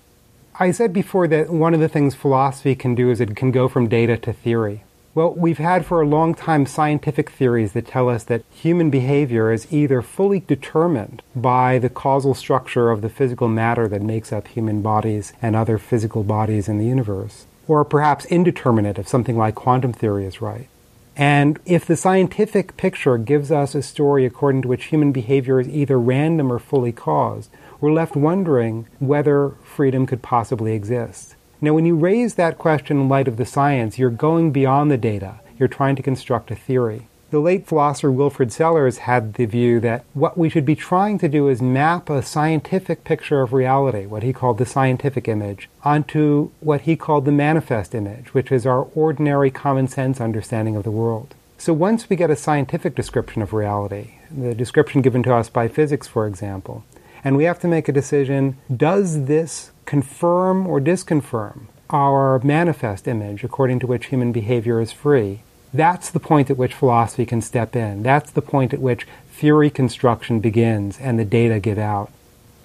I 0.59 0.69
said 0.71 0.93
before 0.93 1.27
that 1.29 1.49
one 1.49 1.73
of 1.73 1.79
the 1.79 1.89
things 1.89 2.13
philosophy 2.13 2.75
can 2.75 2.93
do 2.93 3.09
is 3.09 3.19
it 3.19 3.35
can 3.35 3.51
go 3.51 3.67
from 3.67 3.89
data 3.89 4.17
to 4.17 4.33
theory. 4.33 4.83
Well, 5.15 5.33
we've 5.33 5.57
had 5.57 5.85
for 5.85 6.01
a 6.01 6.07
long 6.07 6.33
time 6.33 6.65
scientific 6.65 7.29
theories 7.29 7.73
that 7.73 7.87
tell 7.87 8.09
us 8.09 8.23
that 8.25 8.43
human 8.51 8.89
behavior 8.89 9.51
is 9.51 9.71
either 9.71 10.01
fully 10.01 10.39
determined 10.39 11.21
by 11.35 11.79
the 11.79 11.89
causal 11.89 12.33
structure 12.33 12.89
of 12.91 13.01
the 13.01 13.09
physical 13.09 13.47
matter 13.47 13.87
that 13.87 14.01
makes 14.01 14.31
up 14.31 14.47
human 14.47 14.81
bodies 14.81 15.33
and 15.41 15.55
other 15.55 15.77
physical 15.77 16.23
bodies 16.23 16.67
in 16.67 16.77
the 16.77 16.85
universe, 16.85 17.45
or 17.67 17.83
perhaps 17.83 18.25
indeterminate 18.25 18.97
if 18.97 19.07
something 19.07 19.37
like 19.37 19.55
quantum 19.55 19.93
theory 19.93 20.25
is 20.25 20.41
right. 20.41 20.67
And 21.15 21.59
if 21.65 21.85
the 21.85 21.95
scientific 21.95 22.75
picture 22.75 23.19
gives 23.19 23.51
us 23.51 23.75
a 23.75 23.83
story 23.83 24.25
according 24.25 24.63
to 24.63 24.67
which 24.67 24.85
human 24.85 25.11
behavior 25.11 25.59
is 25.59 25.69
either 25.69 25.99
random 25.99 26.51
or 26.51 26.57
fully 26.57 26.91
caused, 26.91 27.51
we're 27.83 27.91
left 27.91 28.15
wondering 28.15 28.87
whether 28.99 29.49
freedom 29.61 30.05
could 30.05 30.21
possibly 30.21 30.71
exist. 30.71 31.35
Now, 31.59 31.73
when 31.73 31.85
you 31.85 31.97
raise 31.97 32.35
that 32.35 32.57
question 32.57 32.97
in 32.97 33.09
light 33.09 33.27
of 33.27 33.35
the 33.35 33.45
science, 33.45 33.99
you're 33.99 34.09
going 34.09 34.53
beyond 34.53 34.89
the 34.89 34.97
data. 34.97 35.41
You're 35.59 35.67
trying 35.67 35.97
to 35.97 36.01
construct 36.01 36.49
a 36.49 36.55
theory. 36.55 37.09
The 37.31 37.41
late 37.41 37.67
philosopher 37.67 38.09
Wilfrid 38.09 38.53
Sellars 38.53 38.99
had 38.99 39.33
the 39.33 39.43
view 39.43 39.81
that 39.81 40.05
what 40.13 40.37
we 40.37 40.47
should 40.47 40.65
be 40.65 40.77
trying 40.77 41.17
to 41.17 41.27
do 41.27 41.49
is 41.49 41.61
map 41.61 42.09
a 42.09 42.23
scientific 42.23 43.03
picture 43.03 43.41
of 43.41 43.51
reality, 43.51 44.05
what 44.05 44.23
he 44.23 44.31
called 44.31 44.59
the 44.59 44.65
scientific 44.65 45.27
image, 45.27 45.67
onto 45.83 46.51
what 46.61 46.81
he 46.81 46.95
called 46.95 47.25
the 47.25 47.33
manifest 47.33 47.93
image, 47.93 48.33
which 48.33 48.49
is 48.49 48.65
our 48.65 48.83
ordinary 48.95 49.51
common 49.51 49.89
sense 49.89 50.21
understanding 50.21 50.77
of 50.77 50.85
the 50.85 50.89
world. 50.89 51.35
So 51.57 51.73
once 51.73 52.09
we 52.09 52.15
get 52.15 52.31
a 52.31 52.37
scientific 52.37 52.95
description 52.95 53.41
of 53.41 53.51
reality, 53.51 54.11
the 54.31 54.55
description 54.55 55.01
given 55.01 55.21
to 55.23 55.35
us 55.35 55.49
by 55.49 55.67
physics, 55.67 56.07
for 56.07 56.27
example, 56.27 56.85
and 57.23 57.37
we 57.37 57.45
have 57.45 57.59
to 57.59 57.67
make 57.67 57.87
a 57.87 57.93
decision 57.93 58.57
does 58.75 59.25
this 59.25 59.71
confirm 59.85 60.67
or 60.67 60.79
disconfirm 60.79 61.67
our 61.89 62.39
manifest 62.39 63.07
image 63.07 63.43
according 63.43 63.79
to 63.79 63.87
which 63.87 64.07
human 64.07 64.31
behavior 64.31 64.81
is 64.81 64.91
free? 64.91 65.41
That's 65.73 66.09
the 66.09 66.19
point 66.19 66.49
at 66.49 66.57
which 66.57 66.73
philosophy 66.73 67.25
can 67.25 67.41
step 67.41 67.75
in. 67.75 68.03
That's 68.03 68.31
the 68.31 68.41
point 68.41 68.73
at 68.73 68.79
which 68.79 69.07
theory 69.31 69.69
construction 69.69 70.39
begins 70.39 70.99
and 70.99 71.17
the 71.17 71.25
data 71.25 71.59
give 71.59 71.79
out. 71.79 72.11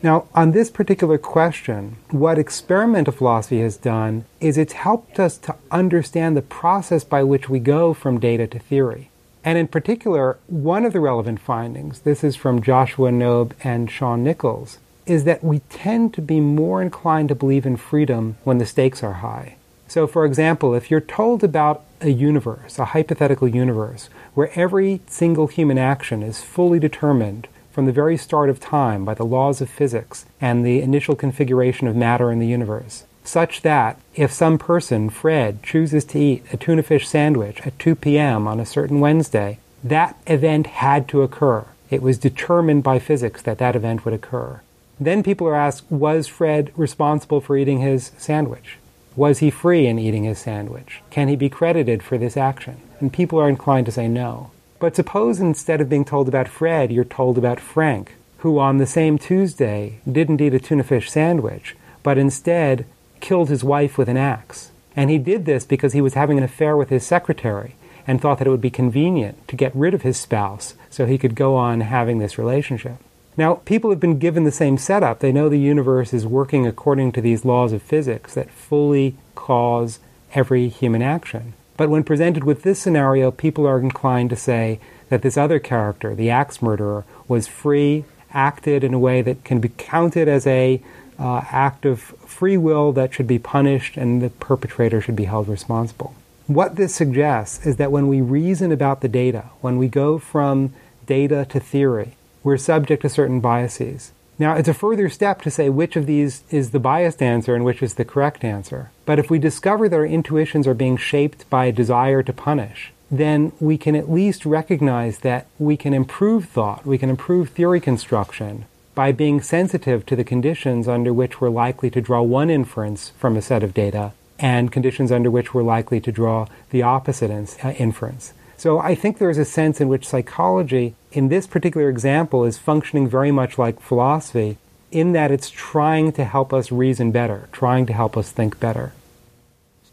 Now, 0.03 0.27
on 0.35 0.53
this 0.53 0.71
particular 0.71 1.19
question, 1.19 1.97
what 2.11 2.39
experimental 2.39 3.13
philosophy 3.13 3.61
has 3.61 3.77
done 3.77 4.27
is 4.41 4.57
it's 4.57 4.75
helped 4.75 5.19
us 5.19 5.37
to 5.39 5.57
understand 5.73 6.37
the 6.37 6.43
process 6.43 7.03
by 7.03 7.25
which 7.25 7.49
we 7.49 7.59
go 7.59 7.95
from 7.95 8.21
data 8.21 8.47
to 8.47 8.59
theory. 8.61 9.11
And 9.45 9.57
in 9.57 9.69
particular, 9.69 10.39
one 10.47 10.85
of 10.85 10.93
the 10.93 11.01
relevant 11.01 11.41
findings, 11.41 12.01
this 12.01 12.25
is 12.25 12.37
from 12.37 12.63
Joshua 12.63 13.11
Knobe 13.11 13.55
and 13.63 13.91
Shaun 13.91 14.23
Nichols, 14.23 14.79
is 15.07 15.25
that 15.25 15.43
we 15.43 15.61
tend 15.71 16.13
to 16.15 16.23
be 16.23 16.41
more 16.41 16.83
inclined 16.83 17.29
to 17.31 17.35
believe 17.35 17.65
in 17.65 17.77
freedom 17.77 18.37
when 18.45 18.59
the 18.59 18.67
stakes 18.67 19.03
are 19.03 19.15
high. 19.15 19.57
So, 19.87 20.07
for 20.07 20.27
example, 20.27 20.75
if 20.75 20.91
you're 20.91 21.01
told 21.01 21.43
about 21.43 21.83
a 22.03 22.11
universe, 22.11 22.79
a 22.79 22.87
hypothetical 22.87 23.49
universe, 23.49 24.11
where 24.35 24.51
every 24.55 25.01
single 25.07 25.47
human 25.47 25.79
action 25.79 26.23
is 26.23 26.43
fully 26.43 26.79
determined 26.79 27.49
from 27.73 27.87
the 27.87 27.93
very 27.93 28.17
start 28.17 28.51
of 28.51 28.61
time 28.61 29.05
by 29.05 29.15
the 29.15 29.25
laws 29.25 29.61
of 29.61 29.71
physics 29.71 30.27
and 30.41 30.65
the 30.65 30.83
initial 30.83 31.15
configuration 31.15 31.87
of 31.87 31.97
matter 31.97 32.31
in 32.31 32.39
the 32.39 32.47
universe, 32.47 33.05
such 33.29 33.63
that 33.63 34.01
if 34.15 34.33
some 34.33 34.59
person, 34.59 35.11
Fred, 35.11 35.63
chooses 35.63 36.05
to 36.07 36.19
eat 36.19 36.45
a 36.53 36.57
tuna 36.57 36.83
fish 36.83 37.07
sandwich 37.07 37.61
at 37.67 37.79
2 37.79 37.95
p.m. 37.95 38.49
on 38.49 38.59
a 38.59 38.67
certain 38.67 39.01
Wednesday, 39.01 39.59
that 39.85 40.17
event 40.27 40.67
had 40.67 41.09
to 41.09 41.23
occur. 41.23 41.65
It 41.91 42.03
was 42.03 42.19
determined 42.19 42.83
by 42.83 42.99
physics 42.99 43.43
that 43.43 43.59
that 43.59 43.77
event 43.77 44.05
would 44.05 44.15
occur. 44.15 44.61
Then 45.01 45.23
people 45.23 45.47
are 45.47 45.55
asked, 45.55 45.91
was 45.91 46.27
Fred 46.27 46.73
responsible 46.77 47.41
for 47.41 47.57
eating 47.57 47.79
his 47.79 48.11
sandwich? 48.19 48.79
Was 49.15 49.39
he 49.39 49.51
free 49.51 49.87
in 49.87 49.99
eating 49.99 50.25
his 50.25 50.39
sandwich? 50.39 51.03
Can 51.11 51.29
he 51.29 51.37
be 51.37 51.49
credited 51.49 52.03
for 52.03 52.19
this 52.19 52.37
action? 52.37 52.81
And 53.01 53.13
people 53.13 53.39
are 53.41 53.49
inclined 53.49 53.87
to 53.87 53.93
say 53.93 54.09
no. 54.09 54.51
But 54.81 54.97
suppose 54.97 55.41
instead 55.41 55.81
of 55.81 55.89
being 55.89 56.05
told 56.05 56.29
about 56.29 56.49
Fred, 56.49 56.93
you're 56.93 57.05
told 57.05 57.37
about 57.37 57.61
Frank, 57.61 58.15
who 58.39 58.59
on 58.59 58.79
the 58.79 58.87
same 58.87 59.19
Tuesday 59.19 59.99
didn't 60.11 60.41
eat 60.41 60.55
a 60.55 60.61
tuna 60.61 60.85
fish 60.85 61.11
sandwich, 61.11 61.77
but 62.03 62.19
instead 62.19 62.87
killed 63.21 63.49
his 63.49 63.65
wife 63.65 63.99
with 63.99 64.09
an 64.09 64.17
axe. 64.17 64.71
And 64.97 65.11
he 65.11 65.19
did 65.19 65.45
this 65.45 65.65
because 65.65 65.93
he 65.93 66.01
was 66.01 66.15
having 66.15 66.39
an 66.39 66.45
affair 66.45 66.77
with 66.77 66.89
his 66.89 67.07
secretary 67.07 67.75
and 68.07 68.21
thought 68.21 68.39
that 68.39 68.47
it 68.47 68.51
would 68.51 68.61
be 68.61 68.71
convenient 68.71 69.47
to 69.49 69.57
get 69.57 69.75
rid 69.75 69.95
of 69.95 70.03
his 70.03 70.17
spouse 70.17 70.75
so 70.91 71.07
he 71.07 71.19
could 71.19 71.35
go 71.35 71.55
on 71.55 71.83
having 71.83 72.19
this 72.19 72.39
relationship. 72.39 72.97
Now, 73.37 73.55
people 73.55 73.91
have 73.91 74.01
been 74.01 74.19
given 74.19 74.43
the 74.43 74.51
same 74.51 74.79
setup. 74.79 75.21
They 75.21 75.31
know 75.31 75.49
the 75.49 75.59
universe 75.59 76.13
is 76.13 76.27
working 76.27 76.67
according 76.67 77.13
to 77.13 77.21
these 77.21 77.45
laws 77.45 77.73
of 77.73 77.83
physics 77.83 78.35
that 78.35 78.51
fully 78.51 79.17
cause 79.37 80.01
every 80.35 80.69
human 80.69 81.03
action. 81.03 81.53
But 81.77 81.91
when 81.91 82.03
presented 82.03 82.43
with 82.43 82.65
this 82.65 82.81
scenario, 82.81 83.31
people 83.31 83.65
are 83.65 83.79
inclined 83.79 84.31
to 84.31 84.37
say 84.37 84.81
that 85.11 85.23
this 85.23 85.37
other 85.37 85.61
character, 85.61 86.15
the 86.15 86.31
axe 86.31 86.61
murderer, 86.61 87.05
was 87.29 87.47
free, 87.47 88.05
acted 88.33 88.83
in 88.83 88.93
a 88.93 88.99
way 88.99 89.23
that 89.23 89.45
can 89.45 89.61
be 89.61 89.71
counted 89.77 90.27
as 90.27 90.47
a 90.47 90.83
uh, 91.19 91.43
act 91.51 91.85
of 91.85 92.01
free 92.01 92.57
will 92.57 92.93
that 92.93 93.13
should 93.13 93.27
be 93.27 93.39
punished 93.39 93.97
and 93.97 94.23
the 94.23 94.31
perpetrator 94.31 95.01
should 95.01 95.17
be 95.17 95.25
held 95.25 95.49
responsible. 95.49 96.15
What 96.47 96.77
this 96.77 96.95
suggests 96.95 97.67
is 97.67 97.77
that 97.77 97.93
when 97.93 98.09
we 98.09 98.21
reason 98.21 98.73
about 98.73 99.01
the 99.01 99.09
data, 99.09 99.51
when 99.61 99.77
we 99.77 99.89
go 99.89 100.19
from 100.19 100.73
data 101.07 101.47
to 101.51 101.61
theory, 101.61 102.17
we're 102.43 102.57
subject 102.57 103.03
to 103.03 103.09
certain 103.09 103.41
biases. 103.41 104.13
Now, 104.39 104.55
it's 104.55 104.69
a 104.69 104.75
further 104.75 105.09
step 105.09 105.43
to 105.43 105.51
say 105.51 105.69
which 105.69 105.97
of 105.97 106.07
these 106.07 106.45
is 106.51 106.71
the 106.71 106.79
biased 106.79 107.21
answer 107.21 107.55
and 107.55 107.65
which 107.65 107.83
is 107.83 107.95
the 107.95 108.05
correct 108.05 108.45
answer. 108.45 108.91
But 109.05 109.19
if 109.19 109.31
we 109.31 109.39
discover 109.41 109.89
that 109.89 109.97
our 109.97 110.07
intuitions 110.07 110.67
are 110.67 110.75
being 110.75 110.97
shaped 110.97 111.51
by 111.51 111.67
a 111.67 111.73
desire 111.73 112.23
to 112.23 112.33
punish, 112.33 112.93
then 113.11 113.53
we 113.59 113.77
can 113.77 113.97
at 113.97 114.11
least 114.11 114.47
recognize 114.47 115.19
that 115.21 115.47
we 115.59 115.77
can 115.77 115.93
improve 115.93 116.45
thought, 116.45 116.87
we 116.87 116.99
can 116.99 117.11
improve 117.11 117.51
theory 117.51 117.81
construction 117.81 118.67
by 118.99 119.13
being 119.13 119.41
sensitive 119.41 120.05
to 120.05 120.17
the 120.17 120.25
conditions 120.25 120.89
under 120.89 121.13
which 121.13 121.41
we're 121.41 121.49
likely 121.49 121.89
to 121.89 122.01
draw 122.01 122.21
one 122.21 122.51
inference 122.51 123.11
from 123.11 123.37
a 123.37 123.41
set 123.41 123.63
of 123.63 123.73
data 123.73 124.11
and 124.41 124.73
conditions 124.73 125.13
under 125.13 125.31
which 125.31 125.55
we're 125.55 125.63
likely 125.63 126.01
to 126.01 126.11
draw 126.11 126.45
the 126.71 126.83
opposite 126.83 127.31
uh, 127.31 127.71
inference. 127.79 128.33
So 128.57 128.81
I 128.81 128.97
think 128.97 129.19
there 129.19 129.31
is 129.31 129.39
a 129.39 129.45
sense 129.45 129.81
in 129.81 129.87
which 129.87 130.09
psychology, 130.09 130.97
in 131.13 131.29
this 131.29 131.47
particular 131.47 131.89
example, 131.89 132.45
is 132.45 132.59
functioning 132.59 133.07
very 133.07 133.31
much 133.31 133.57
like 133.57 133.79
philosophy 133.79 134.59
in 134.91 135.13
that 135.13 135.31
it's 135.31 135.49
trying 135.49 136.11
to 136.15 136.25
help 136.25 136.53
us 136.53 136.73
reason 136.73 137.13
better, 137.13 137.49
trying 137.53 137.87
to 137.87 137.93
help 137.93 138.17
us 138.17 138.33
think 138.33 138.59
better. 138.59 138.93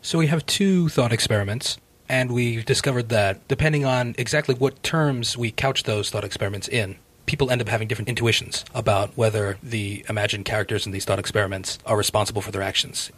So 0.01 0.17
we 0.17 0.25
have 0.33 0.43
two 0.47 0.89
thought 0.89 1.13
experiments, 1.13 1.77
and 2.09 2.31
we've 2.31 2.65
discovered 2.65 3.09
that 3.09 3.47
depending 3.47 3.85
on 3.85 4.15
exactly 4.17 4.55
what 4.55 4.81
terms 4.81 5.37
we 5.37 5.51
couch 5.51 5.83
those 5.83 6.09
thought 6.09 6.23
experiments 6.23 6.67
in, 6.67 6.95
people 7.25 7.51
end 7.51 7.61
up 7.61 7.67
having 7.67 7.87
different 7.87 8.09
intuitions 8.09 8.65
about 8.73 9.11
whether 9.15 9.57
the 9.63 10.05
imagined 10.09 10.45
characters 10.45 10.85
in 10.85 10.91
these 10.91 11.05
thought 11.05 11.19
experiments 11.19 11.79
are 11.85 11.97
responsible 11.97 12.41
for 12.41 12.51
their 12.51 12.61
actions. 12.61 13.11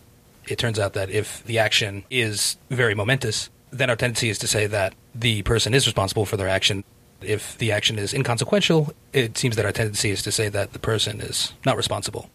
It 0.48 0.58
turns 0.58 0.80
out 0.80 0.94
that 0.94 1.10
if 1.10 1.44
the 1.44 1.60
action 1.60 2.06
is 2.10 2.58
very 2.70 2.96
momentous, 2.96 3.50
then 3.72 3.90
our 3.90 3.96
tendency 3.96 4.30
is 4.30 4.40
to 4.40 4.48
say 4.48 4.66
that 4.68 4.94
the 5.14 5.42
person 5.44 5.74
is 5.74 5.86
responsible 5.86 6.26
for 6.26 6.38
their 6.38 6.48
action. 6.48 6.84
If 7.22 7.58
the 7.58 7.72
action 7.72 8.00
is 8.00 8.14
inconsequential, 8.14 8.94
it 9.12 9.38
seems 9.38 9.56
that 9.56 9.66
our 9.66 9.72
tendency 9.72 10.12
is 10.12 10.22
to 10.24 10.32
say 10.32 10.50
that 10.50 10.74
the 10.74 10.80
person 10.80 11.20
is 11.20 11.54
not 11.66 11.76
responsible. 11.76 12.30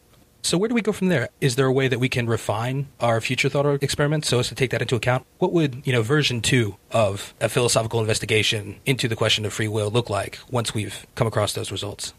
So 0.45 0.59
where 0.59 0.69
do 0.69 0.75
we 0.75 0.83
go 0.83 0.91
from 0.91 1.07
there? 1.07 1.29
Is 1.41 1.55
there 1.55 1.67
a 1.67 1.73
way 1.73 1.87
that 1.87 2.01
we 2.01 2.09
can 2.09 2.27
refine 2.27 2.89
our 2.99 3.21
future 3.21 3.49
thought 3.49 3.81
experiments 3.81 4.29
so 4.29 4.41
as 4.41 4.49
to 4.49 4.57
take 4.57 4.71
that 4.73 4.83
into 4.83 4.97
account? 4.97 5.25
What 5.39 5.53
would, 5.53 5.87
you 5.87 5.93
know, 5.93 6.03
version 6.03 6.41
2 6.41 6.75
of 6.91 7.33
a 7.41 7.49
philosophical 7.49 8.01
investigation 8.01 8.81
into 8.85 9.07
the 9.07 9.15
question 9.15 9.45
of 9.45 9.53
free 9.53 9.69
will 9.69 9.89
look 9.89 10.11
like 10.11 10.41
once 10.51 10.75
we've 10.75 11.07
come 11.15 11.29
across 11.29 11.53
those 11.53 11.71
results? 11.71 12.13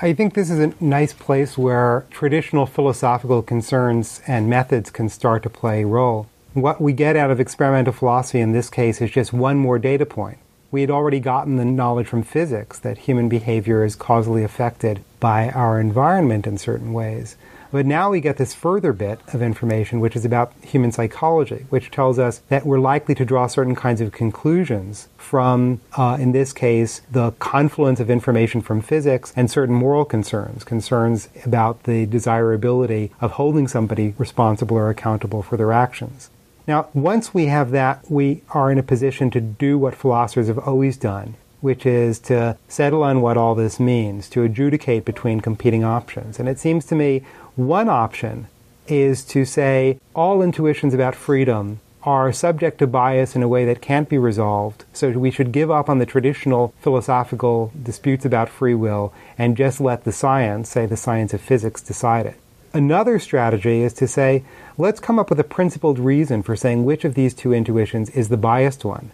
I 0.00 0.14
think 0.14 0.32
this 0.32 0.50
is 0.50 0.58
a 0.58 0.72
nice 0.82 1.12
place 1.12 1.58
where 1.58 2.06
traditional 2.10 2.64
philosophical 2.64 3.42
concerns 3.42 4.22
and 4.26 4.48
methods 4.48 4.90
can 4.90 5.10
start 5.10 5.42
to 5.42 5.50
play 5.50 5.82
a 5.82 5.86
role. 5.86 6.28
What 6.54 6.80
we 6.80 6.94
get 6.94 7.14
out 7.14 7.30
of 7.30 7.40
experimental 7.40 7.92
philosophy 7.92 8.40
in 8.40 8.52
this 8.52 8.70
case 8.70 9.02
is 9.02 9.10
just 9.10 9.34
one 9.34 9.58
more 9.58 9.78
data 9.78 10.06
point. 10.06 10.38
We 10.70 10.80
had 10.80 10.90
already 10.90 11.20
gotten 11.20 11.56
the 11.56 11.64
knowledge 11.64 12.06
from 12.06 12.22
physics 12.22 12.78
that 12.78 12.98
human 12.98 13.28
behavior 13.28 13.84
is 13.84 13.94
causally 13.94 14.42
affected 14.42 15.04
by 15.24 15.48
our 15.52 15.80
environment 15.80 16.46
in 16.46 16.58
certain 16.58 16.92
ways. 16.92 17.38
But 17.72 17.86
now 17.86 18.10
we 18.10 18.20
get 18.20 18.36
this 18.36 18.52
further 18.52 18.92
bit 18.92 19.20
of 19.32 19.40
information, 19.40 19.98
which 19.98 20.14
is 20.14 20.26
about 20.26 20.52
human 20.60 20.92
psychology, 20.92 21.64
which 21.70 21.90
tells 21.90 22.18
us 22.18 22.42
that 22.50 22.66
we're 22.66 22.78
likely 22.78 23.14
to 23.14 23.24
draw 23.24 23.46
certain 23.46 23.74
kinds 23.74 24.02
of 24.02 24.12
conclusions 24.12 25.08
from, 25.16 25.80
uh, 25.96 26.18
in 26.20 26.32
this 26.32 26.52
case, 26.52 27.00
the 27.10 27.30
confluence 27.38 28.00
of 28.00 28.10
information 28.10 28.60
from 28.60 28.82
physics 28.82 29.32
and 29.34 29.50
certain 29.50 29.74
moral 29.74 30.04
concerns, 30.04 30.62
concerns 30.62 31.30
about 31.46 31.84
the 31.84 32.04
desirability 32.04 33.10
of 33.22 33.32
holding 33.32 33.66
somebody 33.66 34.14
responsible 34.18 34.76
or 34.76 34.90
accountable 34.90 35.42
for 35.42 35.56
their 35.56 35.72
actions. 35.72 36.28
Now, 36.66 36.88
once 36.92 37.32
we 37.32 37.46
have 37.46 37.70
that, 37.70 38.04
we 38.10 38.42
are 38.50 38.70
in 38.70 38.76
a 38.76 38.82
position 38.82 39.30
to 39.30 39.40
do 39.40 39.78
what 39.78 39.94
philosophers 39.94 40.48
have 40.48 40.58
always 40.58 40.98
done, 40.98 41.36
which 41.64 41.86
is 41.86 42.18
to 42.18 42.54
settle 42.68 43.02
on 43.02 43.22
what 43.22 43.38
all 43.38 43.54
this 43.54 43.80
means, 43.80 44.28
to 44.28 44.42
adjudicate 44.42 45.02
between 45.02 45.40
competing 45.40 45.82
options. 45.82 46.38
And 46.38 46.46
it 46.46 46.58
seems 46.58 46.84
to 46.84 46.94
me 46.94 47.22
one 47.56 47.88
option 47.88 48.48
is 48.86 49.24
to 49.24 49.46
say 49.46 49.98
all 50.14 50.42
intuitions 50.42 50.92
about 50.92 51.14
freedom 51.14 51.80
are 52.02 52.34
subject 52.34 52.80
to 52.80 52.86
bias 52.86 53.34
in 53.34 53.42
a 53.42 53.48
way 53.48 53.64
that 53.64 53.80
can't 53.80 54.10
be 54.10 54.18
resolved. 54.18 54.84
So 54.92 55.12
we 55.12 55.30
should 55.30 55.52
give 55.52 55.70
up 55.70 55.88
on 55.88 56.00
the 56.00 56.04
traditional 56.04 56.74
philosophical 56.82 57.72
disputes 57.82 58.26
about 58.26 58.50
free 58.50 58.74
will 58.74 59.14
and 59.38 59.56
just 59.56 59.80
let 59.80 60.04
the 60.04 60.12
science, 60.12 60.68
say 60.68 60.84
the 60.84 60.98
science 60.98 61.32
of 61.32 61.40
physics, 61.40 61.80
decide 61.80 62.26
it. 62.26 62.36
Another 62.74 63.18
strategy 63.18 63.80
is 63.80 63.94
to 63.94 64.06
say, 64.06 64.44
let's 64.76 65.00
come 65.00 65.18
up 65.18 65.30
with 65.30 65.40
a 65.40 65.44
principled 65.44 65.98
reason 65.98 66.42
for 66.42 66.56
saying 66.56 66.84
which 66.84 67.06
of 67.06 67.14
these 67.14 67.32
two 67.32 67.54
intuitions 67.54 68.10
is 68.10 68.28
the 68.28 68.36
biased 68.36 68.84
one. 68.84 69.12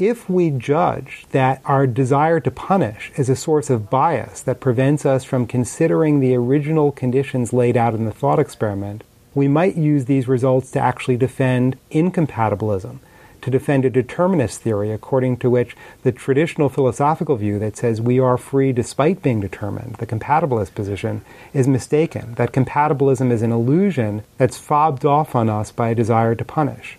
If 0.00 0.30
we 0.30 0.48
judge 0.48 1.26
that 1.32 1.60
our 1.66 1.86
desire 1.86 2.40
to 2.40 2.50
punish 2.50 3.12
is 3.18 3.28
a 3.28 3.36
source 3.36 3.68
of 3.68 3.90
bias 3.90 4.40
that 4.40 4.58
prevents 4.58 5.04
us 5.04 5.24
from 5.24 5.46
considering 5.46 6.20
the 6.20 6.34
original 6.34 6.90
conditions 6.90 7.52
laid 7.52 7.76
out 7.76 7.92
in 7.92 8.06
the 8.06 8.10
thought 8.10 8.38
experiment, 8.38 9.04
we 9.34 9.46
might 9.46 9.76
use 9.76 10.06
these 10.06 10.26
results 10.26 10.70
to 10.70 10.80
actually 10.80 11.18
defend 11.18 11.76
incompatibilism 11.90 13.00
to 13.42 13.50
defend 13.50 13.84
a 13.84 13.90
determinist 13.90 14.60
theory 14.62 14.90
according 14.90 15.36
to 15.38 15.50
which 15.50 15.76
the 16.02 16.12
traditional 16.12 16.68
philosophical 16.70 17.36
view 17.36 17.58
that 17.58 17.76
says 17.76 18.00
we 18.00 18.18
are 18.18 18.36
free 18.38 18.72
despite 18.72 19.22
being 19.22 19.40
determined, 19.40 19.96
the 19.96 20.06
compatibilist 20.06 20.74
position, 20.74 21.22
is 21.52 21.68
mistaken. 21.68 22.34
That 22.34 22.52
compatibilism 22.52 23.30
is 23.30 23.42
an 23.42 23.52
illusion 23.52 24.22
that's 24.38 24.58
fobbed 24.58 25.04
off 25.04 25.34
on 25.34 25.48
us 25.48 25.70
by 25.70 25.90
a 25.90 25.94
desire 25.94 26.34
to 26.34 26.44
punish. 26.44 26.98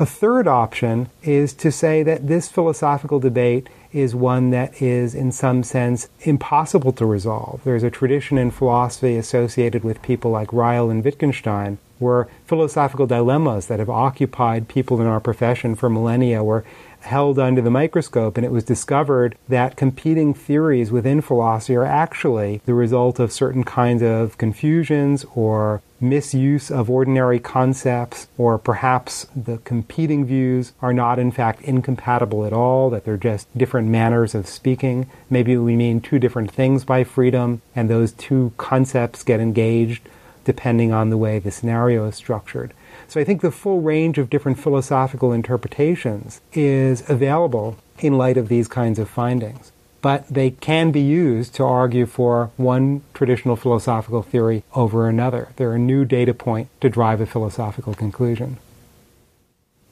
A 0.00 0.06
third 0.06 0.48
option 0.48 1.10
is 1.22 1.52
to 1.54 1.70
say 1.70 2.02
that 2.02 2.26
this 2.26 2.48
philosophical 2.48 3.20
debate 3.20 3.68
is 3.92 4.14
one 4.14 4.48
that 4.50 4.80
is, 4.80 5.14
in 5.14 5.32
some 5.32 5.62
sense, 5.62 6.08
impossible 6.20 6.92
to 6.92 7.04
resolve. 7.04 7.60
There's 7.62 7.82
a 7.82 7.90
tradition 7.90 8.38
in 8.38 8.50
philosophy 8.50 9.18
associated 9.18 9.84
with 9.84 10.00
people 10.00 10.30
like 10.30 10.50
Ryle 10.50 10.88
and 10.88 11.04
Wittgenstein 11.04 11.76
where 11.98 12.26
philosophical 12.46 13.06
dilemmas 13.06 13.66
that 13.66 13.78
have 13.78 13.90
occupied 13.90 14.66
people 14.66 15.00
in 15.00 15.06
our 15.06 15.20
profession 15.20 15.74
for 15.74 15.88
millennia 15.88 16.42
were 16.42 16.64
held 17.02 17.38
under 17.38 17.60
the 17.60 17.70
microscope, 17.70 18.36
and 18.36 18.46
it 18.46 18.52
was 18.52 18.64
discovered 18.64 19.36
that 19.48 19.76
competing 19.76 20.34
theories 20.34 20.90
within 20.90 21.20
philosophy 21.20 21.74
are 21.76 21.84
actually 21.84 22.60
the 22.64 22.74
result 22.74 23.18
of 23.18 23.32
certain 23.32 23.64
kinds 23.64 24.02
of 24.02 24.38
confusions 24.38 25.24
or 25.34 25.82
misuse 26.00 26.70
of 26.70 26.90
ordinary 26.90 27.38
concepts, 27.38 28.26
or 28.36 28.58
perhaps 28.58 29.26
the 29.36 29.58
competing 29.58 30.24
views 30.24 30.72
are 30.82 30.92
not 30.92 31.18
in 31.18 31.30
fact 31.30 31.62
incompatible 31.62 32.44
at 32.44 32.52
all, 32.52 32.90
that 32.90 33.04
they're 33.04 33.16
just 33.16 33.46
different 33.56 33.88
manners 33.88 34.34
of 34.34 34.46
speaking. 34.46 35.08
Maybe 35.30 35.56
we 35.56 35.76
mean 35.76 36.00
two 36.00 36.18
different 36.18 36.50
things 36.50 36.84
by 36.84 37.04
freedom, 37.04 37.62
and 37.74 37.88
those 37.88 38.12
two 38.12 38.52
concepts 38.56 39.22
get 39.22 39.40
engaged 39.40 40.08
depending 40.44 40.92
on 40.92 41.10
the 41.10 41.16
way 41.16 41.38
the 41.38 41.52
scenario 41.52 42.04
is 42.06 42.16
structured. 42.16 42.74
So 43.12 43.20
I 43.20 43.24
think 43.24 43.42
the 43.42 43.50
full 43.50 43.82
range 43.82 44.16
of 44.16 44.30
different 44.30 44.58
philosophical 44.58 45.32
interpretations 45.32 46.40
is 46.54 47.06
available 47.10 47.76
in 47.98 48.16
light 48.16 48.38
of 48.38 48.48
these 48.48 48.68
kinds 48.68 48.98
of 48.98 49.06
findings. 49.06 49.70
But 50.00 50.26
they 50.28 50.52
can 50.52 50.92
be 50.92 51.02
used 51.02 51.54
to 51.56 51.62
argue 51.62 52.06
for 52.06 52.52
one 52.56 53.02
traditional 53.12 53.54
philosophical 53.54 54.22
theory 54.22 54.64
over 54.74 55.10
another. 55.10 55.50
They're 55.56 55.74
a 55.74 55.78
new 55.78 56.06
data 56.06 56.32
point 56.32 56.70
to 56.80 56.88
drive 56.88 57.20
a 57.20 57.26
philosophical 57.26 57.92
conclusion. 57.92 58.56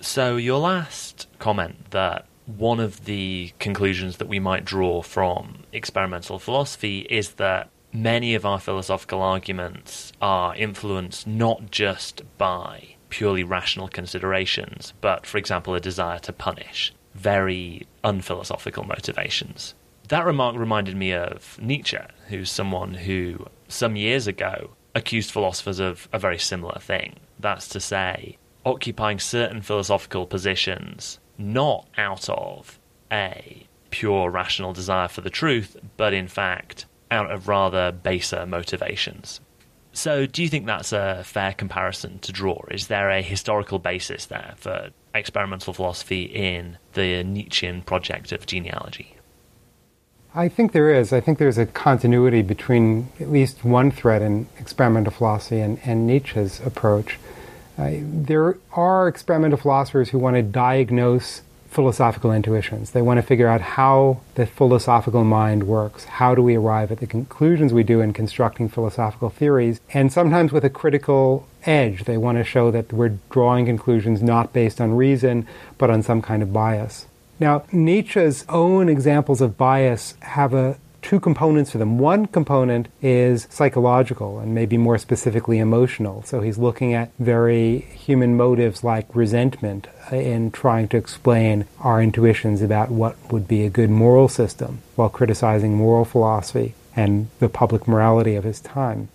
So, 0.01 0.39
your 0.39 0.59
last 0.59 1.27
comment 1.39 1.91
that 1.91 2.25
one 2.47 2.81
of 2.81 3.05
the 3.05 3.53
conclusions 3.59 4.17
that 4.17 4.29
we 4.29 4.41
might 4.41 4.65
draw 4.65 5.03
from 5.03 5.65
experimental 5.75 6.39
philosophy 6.39 7.01
is 7.11 7.33
that 7.33 7.69
many 7.93 8.35
of 8.35 8.47
our 8.47 8.59
philosophical 8.59 9.21
arguments 9.21 10.11
are 10.23 10.57
influenced 10.57 11.27
not 11.27 11.71
just 11.71 12.23
by 12.39 12.97
purely 13.11 13.45
rational 13.45 13.89
considerations, 13.89 14.95
but, 15.01 15.27
for 15.27 15.39
example, 15.39 15.75
a 15.75 15.81
desire 15.81 16.19
to 16.21 16.33
punish, 16.33 16.93
very 17.15 17.87
unphilosophical 18.03 18.85
motivations. 18.85 19.75
That 20.09 20.25
remark 20.25 20.57
reminded 20.57 20.97
me 20.97 21.13
of 21.13 21.59
Nietzsche, 21.61 21.99
who's 22.29 22.51
someone 22.51 22.95
who, 22.95 23.47
some 23.69 23.97
years 23.97 24.27
ago, 24.27 24.71
accused 24.95 25.31
philosophers 25.31 25.79
of 25.79 26.09
a 26.13 26.19
very 26.19 26.39
similar 26.39 26.79
thing. 26.81 27.17
That's 27.39 27.69
to 27.69 27.81
say, 27.81 28.39
occupying 28.65 29.19
certain 29.19 29.63
philosophical 29.63 30.27
positions 30.27 31.19
not 31.39 31.89
out 31.97 32.29
of 32.29 32.79
a 33.11 33.67
pure 33.91 34.31
rational 34.31 34.73
desire 34.73 35.09
for 35.09 35.21
the 35.21 35.31
truth, 35.31 35.77
but 35.97 36.13
in 36.13 36.29
fact 36.29 36.87
out 37.11 37.31
of 37.31 37.49
rather 37.49 37.91
baser 37.91 38.47
motivations. 38.47 39.41
So, 39.93 40.27
do 40.27 40.43
you 40.43 40.49
think 40.49 40.67
that's 40.67 40.93
a 40.93 41.23
fair 41.25 41.53
comparison 41.53 42.21
to 42.21 42.33
draw? 42.33 42.63
Is 42.71 42.87
there 42.87 43.11
a 43.11 43.23
historical 43.23 43.79
basis 43.79 44.27
there 44.27 44.55
for 44.57 44.91
experimental 45.15 45.73
philosophy 45.73 46.23
in 46.23 46.79
the 46.93 47.25
Nietzschean 47.25 47.83
project 47.83 48.31
of 48.31 48.47
genealogy? 48.47 49.17
I 50.35 50.49
think 50.49 50.73
there 50.73 50.95
is. 50.95 51.13
I 51.13 51.21
think 51.21 51.39
there's 51.39 51.59
a 51.59 51.67
continuity 51.67 52.43
between 52.43 53.09
at 53.19 53.33
least 53.33 53.65
one 53.65 53.91
thread 53.91 54.23
in 54.23 54.47
experimental 54.59 55.13
philosophy 55.13 55.59
and, 55.59 55.81
and 55.85 56.07
Nietzsche's 56.07 56.61
approach. 56.61 57.19
Uh, 57.77 57.95
there 58.01 58.59
are 58.73 59.09
experimental 59.09 59.59
philosophers 59.59 60.11
who 60.11 60.19
want 60.19 60.37
to 60.37 60.43
diagnose 60.43 61.43
philosophical 61.71 62.33
intuitions. 62.33 62.91
They 62.91 63.01
want 63.01 63.19
to 63.19 63.23
figure 63.23 63.49
out 63.49 63.61
how 63.61 64.21
the 64.35 64.45
philosophical 64.45 65.25
mind 65.25 65.69
works. 65.69 66.05
How 66.05 66.35
do 66.35 66.43
we 66.43 66.57
arrive 66.57 66.91
at 66.91 66.99
the 66.99 67.07
conclusions 67.07 67.73
we 67.73 67.85
do 67.85 68.01
in 68.01 68.13
constructing 68.13 68.69
philosophical 68.69 69.31
theories? 69.31 69.81
And 69.95 70.13
sometimes 70.13 70.53
with 70.53 70.65
a 70.65 70.71
critical 70.71 71.47
edge. 71.65 72.05
They 72.05 72.17
want 72.17 72.39
to 72.39 72.45
show 72.45 72.71
that 72.71 72.93
we're 72.93 73.19
drawing 73.31 73.67
conclusions 73.67 74.23
not 74.23 74.53
based 74.53 74.81
on 74.81 74.97
reason, 74.97 75.47
but 75.79 75.91
on 75.91 76.03
some 76.03 76.23
kind 76.23 76.43
of 76.43 76.53
bias. 76.53 77.07
Now, 77.39 77.65
Nietzsche's 77.73 78.45
own 78.49 78.89
examples 78.89 79.41
of 79.41 79.57
bias 79.57 80.15
have 80.21 80.53
a 80.53 80.79
two 81.03 81.21
components 81.21 81.73
to 81.73 81.79
them. 81.79 81.99
One 81.99 82.27
component 82.27 82.89
is 83.03 83.47
psychological 83.51 84.39
and 84.39 84.55
maybe 84.55 84.77
more 84.77 84.99
specifically 84.99 85.59
emotional. 85.59 86.23
So 86.25 86.41
he's 86.41 86.59
looking 86.59 86.95
at 86.95 87.11
very 87.19 87.81
human 87.81 88.37
motives 88.37 88.85
like 88.85 89.15
resentment 89.15 89.89
in 90.13 90.51
trying 90.51 90.89
to 90.89 90.97
explain 90.97 91.67
our 91.81 92.03
intuitions 92.03 92.63
about 92.63 92.91
what 92.91 93.17
would 93.33 93.49
be 93.49 93.65
a 93.65 93.71
good 93.71 93.91
moral 93.91 94.29
system 94.29 94.81
while 94.97 95.09
criticizing 95.09 95.75
moral 95.75 96.05
philosophy 96.05 96.75
and 96.97 97.29
the 97.39 97.49
public 97.49 97.87
morality 97.87 98.35
of 98.35 98.45
his 98.45 98.61
time. 98.61 99.09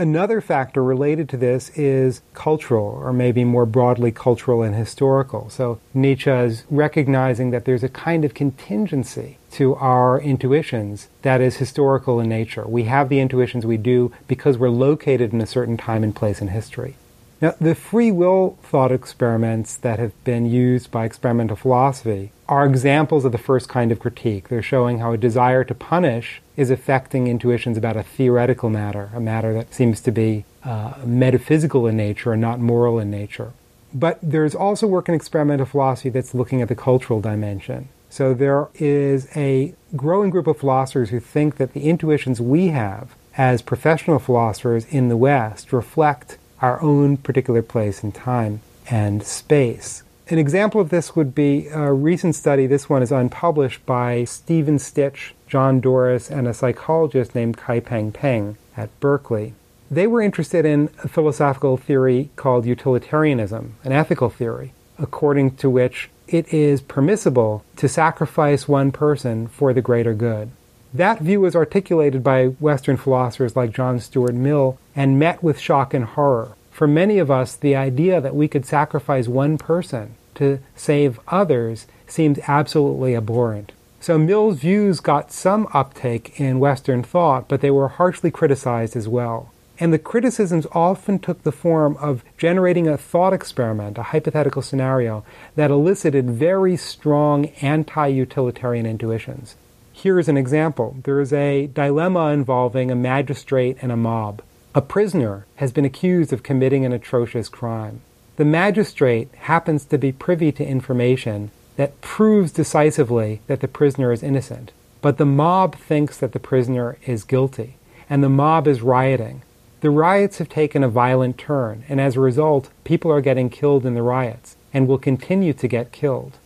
Another 0.00 0.40
factor 0.40 0.82
related 0.82 1.28
to 1.28 1.36
this 1.36 1.68
is 1.76 2.22
cultural, 2.32 2.86
or 2.86 3.12
maybe 3.12 3.44
more 3.44 3.66
broadly 3.66 4.10
cultural 4.10 4.62
and 4.62 4.74
historical. 4.74 5.50
So 5.50 5.78
Nietzsche 5.92 6.30
is 6.30 6.64
recognizing 6.70 7.50
that 7.50 7.66
there's 7.66 7.82
a 7.82 7.88
kind 7.90 8.24
of 8.24 8.32
contingency 8.32 9.36
to 9.50 9.74
our 9.74 10.18
intuitions 10.18 11.10
that 11.20 11.42
is 11.42 11.58
historical 11.58 12.18
in 12.18 12.30
nature. 12.30 12.66
We 12.66 12.84
have 12.84 13.10
the 13.10 13.20
intuitions 13.20 13.66
we 13.66 13.76
do 13.76 14.10
because 14.26 14.56
we're 14.56 14.70
located 14.70 15.34
in 15.34 15.42
a 15.42 15.46
certain 15.46 15.76
time 15.76 16.02
and 16.02 16.16
place 16.16 16.40
in 16.40 16.48
history. 16.48 16.96
Now, 17.40 17.54
the 17.58 17.74
free 17.74 18.10
will 18.10 18.58
thought 18.62 18.92
experiments 18.92 19.76
that 19.76 19.98
have 19.98 20.12
been 20.24 20.44
used 20.44 20.90
by 20.90 21.06
experimental 21.06 21.56
philosophy 21.56 22.32
are 22.48 22.66
examples 22.66 23.24
of 23.24 23.32
the 23.32 23.38
first 23.38 23.66
kind 23.66 23.90
of 23.90 23.98
critique. 23.98 24.48
They're 24.48 24.60
showing 24.60 24.98
how 24.98 25.12
a 25.12 25.16
desire 25.16 25.64
to 25.64 25.74
punish 25.74 26.42
is 26.56 26.70
affecting 26.70 27.28
intuitions 27.28 27.78
about 27.78 27.96
a 27.96 28.02
theoretical 28.02 28.68
matter, 28.68 29.10
a 29.14 29.20
matter 29.20 29.54
that 29.54 29.72
seems 29.72 30.00
to 30.02 30.10
be 30.10 30.44
uh, 30.64 30.94
metaphysical 31.04 31.86
in 31.86 31.96
nature 31.96 32.32
and 32.32 32.42
not 32.42 32.60
moral 32.60 32.98
in 32.98 33.10
nature. 33.10 33.52
But 33.94 34.18
there's 34.22 34.54
also 34.54 34.86
work 34.86 35.08
in 35.08 35.14
experimental 35.14 35.64
philosophy 35.64 36.10
that's 36.10 36.34
looking 36.34 36.60
at 36.60 36.68
the 36.68 36.76
cultural 36.76 37.22
dimension. 37.22 37.88
So 38.10 38.34
there 38.34 38.68
is 38.74 39.28
a 39.34 39.74
growing 39.96 40.28
group 40.28 40.46
of 40.46 40.58
philosophers 40.58 41.08
who 41.08 41.20
think 41.20 41.56
that 41.56 41.72
the 41.72 41.88
intuitions 41.88 42.40
we 42.40 42.68
have 42.68 43.14
as 43.36 43.62
professional 43.62 44.18
philosophers 44.18 44.84
in 44.86 45.08
the 45.08 45.16
West 45.16 45.72
reflect 45.72 46.36
our 46.60 46.80
own 46.82 47.16
particular 47.16 47.62
place 47.62 48.02
in 48.02 48.12
time 48.12 48.60
and 48.90 49.22
space. 49.22 50.02
An 50.28 50.38
example 50.38 50.80
of 50.80 50.90
this 50.90 51.16
would 51.16 51.34
be 51.34 51.66
a 51.68 51.92
recent 51.92 52.36
study, 52.36 52.66
this 52.66 52.88
one 52.88 53.02
is 53.02 53.10
unpublished, 53.10 53.84
by 53.84 54.24
Stephen 54.24 54.78
Stich, 54.78 55.32
John 55.48 55.80
Doris, 55.80 56.30
and 56.30 56.46
a 56.46 56.54
psychologist 56.54 57.34
named 57.34 57.56
Kaiping 57.56 58.12
Peng 58.12 58.56
at 58.76 58.98
Berkeley. 59.00 59.54
They 59.90 60.06
were 60.06 60.22
interested 60.22 60.64
in 60.64 60.88
a 61.02 61.08
philosophical 61.08 61.76
theory 61.76 62.30
called 62.36 62.64
utilitarianism, 62.64 63.74
an 63.82 63.90
ethical 63.90 64.30
theory, 64.30 64.72
according 65.00 65.56
to 65.56 65.68
which 65.68 66.10
it 66.28 66.54
is 66.54 66.80
permissible 66.80 67.64
to 67.76 67.88
sacrifice 67.88 68.68
one 68.68 68.92
person 68.92 69.48
for 69.48 69.72
the 69.72 69.82
greater 69.82 70.14
good. 70.14 70.52
That 70.92 71.20
view 71.20 71.40
was 71.40 71.54
articulated 71.54 72.24
by 72.24 72.46
Western 72.46 72.96
philosophers 72.96 73.54
like 73.54 73.72
John 73.72 74.00
Stuart 74.00 74.34
Mill 74.34 74.76
and 74.96 75.20
met 75.20 75.40
with 75.40 75.60
shock 75.60 75.94
and 75.94 76.04
horror. 76.04 76.56
For 76.72 76.88
many 76.88 77.18
of 77.18 77.30
us, 77.30 77.54
the 77.54 77.76
idea 77.76 78.20
that 78.20 78.34
we 78.34 78.48
could 78.48 78.66
sacrifice 78.66 79.28
one 79.28 79.56
person 79.56 80.16
to 80.34 80.58
save 80.74 81.20
others 81.28 81.86
seems 82.08 82.40
absolutely 82.48 83.14
abhorrent. 83.14 83.70
So 84.00 84.18
Mill's 84.18 84.58
views 84.60 84.98
got 84.98 85.30
some 85.30 85.68
uptake 85.72 86.40
in 86.40 86.58
Western 86.58 87.04
thought, 87.04 87.46
but 87.46 87.60
they 87.60 87.70
were 87.70 87.88
harshly 87.88 88.32
criticized 88.32 88.96
as 88.96 89.06
well. 89.06 89.52
And 89.78 89.92
the 89.92 89.98
criticisms 89.98 90.66
often 90.72 91.18
took 91.20 91.42
the 91.42 91.52
form 91.52 91.96
of 91.98 92.24
generating 92.36 92.88
a 92.88 92.96
thought 92.96 93.32
experiment, 93.32 93.96
a 93.96 94.04
hypothetical 94.04 94.62
scenario, 94.62 95.24
that 95.54 95.70
elicited 95.70 96.30
very 96.30 96.76
strong 96.76 97.46
anti 97.62 98.08
utilitarian 98.08 98.86
intuitions. 98.86 99.54
Here 100.00 100.18
is 100.18 100.30
an 100.30 100.38
example. 100.38 100.96
There 101.04 101.20
is 101.20 101.30
a 101.30 101.66
dilemma 101.66 102.28
involving 102.28 102.90
a 102.90 102.96
magistrate 102.96 103.76
and 103.82 103.92
a 103.92 103.98
mob. 103.98 104.40
A 104.74 104.80
prisoner 104.80 105.44
has 105.56 105.72
been 105.72 105.84
accused 105.84 106.32
of 106.32 106.42
committing 106.42 106.86
an 106.86 106.92
atrocious 106.94 107.50
crime. 107.50 108.00
The 108.36 108.46
magistrate 108.46 109.28
happens 109.40 109.84
to 109.84 109.98
be 109.98 110.10
privy 110.10 110.52
to 110.52 110.66
information 110.66 111.50
that 111.76 112.00
proves 112.00 112.50
decisively 112.50 113.42
that 113.46 113.60
the 113.60 113.68
prisoner 113.68 114.10
is 114.10 114.22
innocent, 114.22 114.72
but 115.02 115.18
the 115.18 115.26
mob 115.26 115.76
thinks 115.76 116.16
that 116.16 116.32
the 116.32 116.40
prisoner 116.40 116.96
is 117.04 117.22
guilty, 117.22 117.76
and 118.08 118.24
the 118.24 118.30
mob 118.30 118.66
is 118.66 118.80
rioting. 118.80 119.42
The 119.82 119.90
riots 119.90 120.38
have 120.38 120.48
taken 120.48 120.82
a 120.82 120.88
violent 120.88 121.36
turn, 121.36 121.84
and 121.90 122.00
as 122.00 122.16
a 122.16 122.20
result, 122.20 122.70
people 122.84 123.12
are 123.12 123.20
getting 123.20 123.50
killed 123.50 123.84
in 123.84 123.92
the 123.92 124.02
riots, 124.02 124.56
and 124.72 124.88
will 124.88 124.96
continue 124.96 125.52
to 125.52 125.68
get 125.68 125.92
killed 125.92 126.38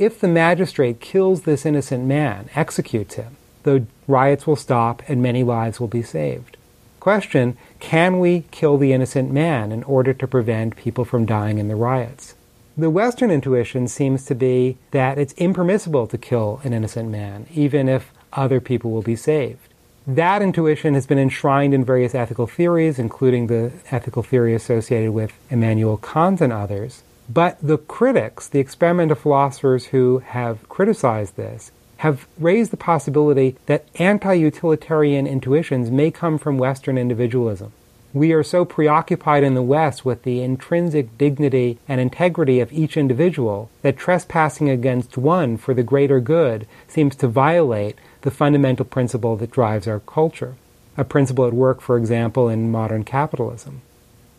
if 0.00 0.18
the 0.18 0.28
magistrate 0.28 0.98
kills 0.98 1.42
this 1.42 1.66
innocent 1.66 2.06
man, 2.06 2.48
executes 2.54 3.16
him, 3.16 3.36
the 3.64 3.84
riots 4.08 4.46
will 4.46 4.56
stop 4.56 5.02
and 5.06 5.22
many 5.22 5.44
lives 5.44 5.78
will 5.78 5.88
be 5.88 6.02
saved. 6.02 6.56
Question 7.00 7.58
Can 7.80 8.18
we 8.18 8.44
kill 8.50 8.78
the 8.78 8.94
innocent 8.94 9.30
man 9.30 9.70
in 9.70 9.82
order 9.84 10.14
to 10.14 10.26
prevent 10.26 10.76
people 10.76 11.04
from 11.04 11.26
dying 11.26 11.58
in 11.58 11.68
the 11.68 11.76
riots? 11.76 12.34
The 12.78 12.88
Western 12.88 13.30
intuition 13.30 13.88
seems 13.88 14.24
to 14.24 14.34
be 14.34 14.78
that 14.90 15.18
it's 15.18 15.34
impermissible 15.34 16.06
to 16.06 16.16
kill 16.16 16.62
an 16.64 16.72
innocent 16.72 17.10
man, 17.10 17.46
even 17.52 17.86
if 17.86 18.10
other 18.32 18.58
people 18.58 18.90
will 18.90 19.02
be 19.02 19.16
saved. 19.16 19.68
That 20.06 20.40
intuition 20.40 20.94
has 20.94 21.06
been 21.06 21.18
enshrined 21.18 21.74
in 21.74 21.84
various 21.84 22.14
ethical 22.14 22.46
theories, 22.46 22.98
including 22.98 23.48
the 23.48 23.70
ethical 23.90 24.22
theory 24.22 24.54
associated 24.54 25.12
with 25.12 25.32
Immanuel 25.50 25.98
Kant 25.98 26.40
and 26.40 26.54
others. 26.54 27.02
But 27.32 27.58
the 27.62 27.78
critics, 27.78 28.48
the 28.48 28.58
experimental 28.58 29.14
philosophers 29.14 29.86
who 29.86 30.18
have 30.18 30.68
criticized 30.68 31.36
this, 31.36 31.70
have 31.98 32.26
raised 32.38 32.72
the 32.72 32.76
possibility 32.76 33.56
that 33.66 33.84
anti 33.96 34.34
utilitarian 34.34 35.28
intuitions 35.28 35.92
may 35.92 36.10
come 36.10 36.38
from 36.38 36.58
Western 36.58 36.98
individualism. 36.98 37.72
We 38.12 38.32
are 38.32 38.42
so 38.42 38.64
preoccupied 38.64 39.44
in 39.44 39.54
the 39.54 39.62
West 39.62 40.04
with 40.04 40.24
the 40.24 40.42
intrinsic 40.42 41.16
dignity 41.18 41.78
and 41.86 42.00
integrity 42.00 42.58
of 42.58 42.72
each 42.72 42.96
individual 42.96 43.70
that 43.82 43.96
trespassing 43.96 44.68
against 44.68 45.16
one 45.16 45.56
for 45.56 45.72
the 45.72 45.84
greater 45.84 46.18
good 46.18 46.66
seems 46.88 47.14
to 47.16 47.28
violate 47.28 47.96
the 48.22 48.32
fundamental 48.32 48.84
principle 48.84 49.36
that 49.36 49.52
drives 49.52 49.86
our 49.86 50.00
culture, 50.00 50.56
a 50.96 51.04
principle 51.04 51.46
at 51.46 51.52
work, 51.52 51.80
for 51.80 51.96
example, 51.96 52.48
in 52.48 52.72
modern 52.72 53.04
capitalism. 53.04 53.82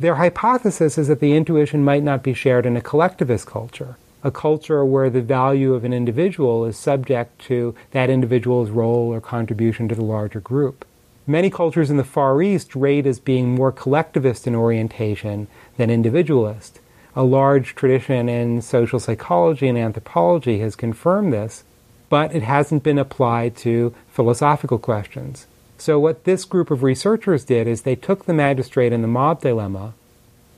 Their 0.02 0.16
hypothesis 0.16 0.98
is 0.98 1.10
that 1.10 1.20
the 1.20 1.36
intuition 1.36 1.84
might 1.84 2.02
not 2.02 2.24
be 2.24 2.34
shared 2.34 2.66
in 2.66 2.76
a 2.76 2.82
collectivist 2.82 3.46
culture, 3.46 3.98
a 4.24 4.32
culture 4.32 4.84
where 4.84 5.12
the 5.12 5.22
value 5.22 5.76
of 5.76 5.84
an 5.84 5.94
individual 5.94 6.66
is 6.66 6.76
subject 6.76 7.40
to 7.42 7.76
that 7.92 8.10
individual's 8.10 8.72
role 8.72 9.14
or 9.14 9.22
contribution 9.22 9.88
to 9.90 9.94
the 9.94 10.04
larger 10.04 10.40
group. 10.40 10.86
Many 11.28 11.52
cultures 11.52 11.92
in 11.92 11.98
the 11.98 12.04
Far 12.04 12.42
East 12.42 12.76
rate 12.76 13.06
as 13.06 13.20
being 13.20 13.54
more 13.54 13.72
collectivist 13.72 14.48
in 14.48 14.56
orientation 14.56 15.48
than 15.78 15.92
individualist. 15.92 16.80
A 17.16 17.22
large 17.22 17.76
tradition 17.76 18.28
in 18.28 18.64
social 18.64 19.00
psychology 19.00 19.68
and 19.68 19.78
anthropology 19.78 20.62
has 20.62 20.76
confirmed 20.76 21.32
this, 21.32 21.64
but 22.10 22.34
it 22.34 22.42
hasn't 22.42 22.82
been 22.82 22.98
applied 22.98 23.56
to 23.58 23.94
philosophical 24.10 24.80
questions. 24.80 25.46
So, 25.82 26.00
what 26.00 26.26
this 26.26 26.46
group 26.46 26.70
of 26.70 26.84
researchers 26.84 27.44
did 27.44 27.66
is 27.66 27.82
they 27.82 27.96
took 27.96 28.26
the 28.26 28.36
magistrate 28.36 28.94
and 28.94 29.04
the 29.04 29.08
mob 29.08 29.42
dilemma, 29.42 29.96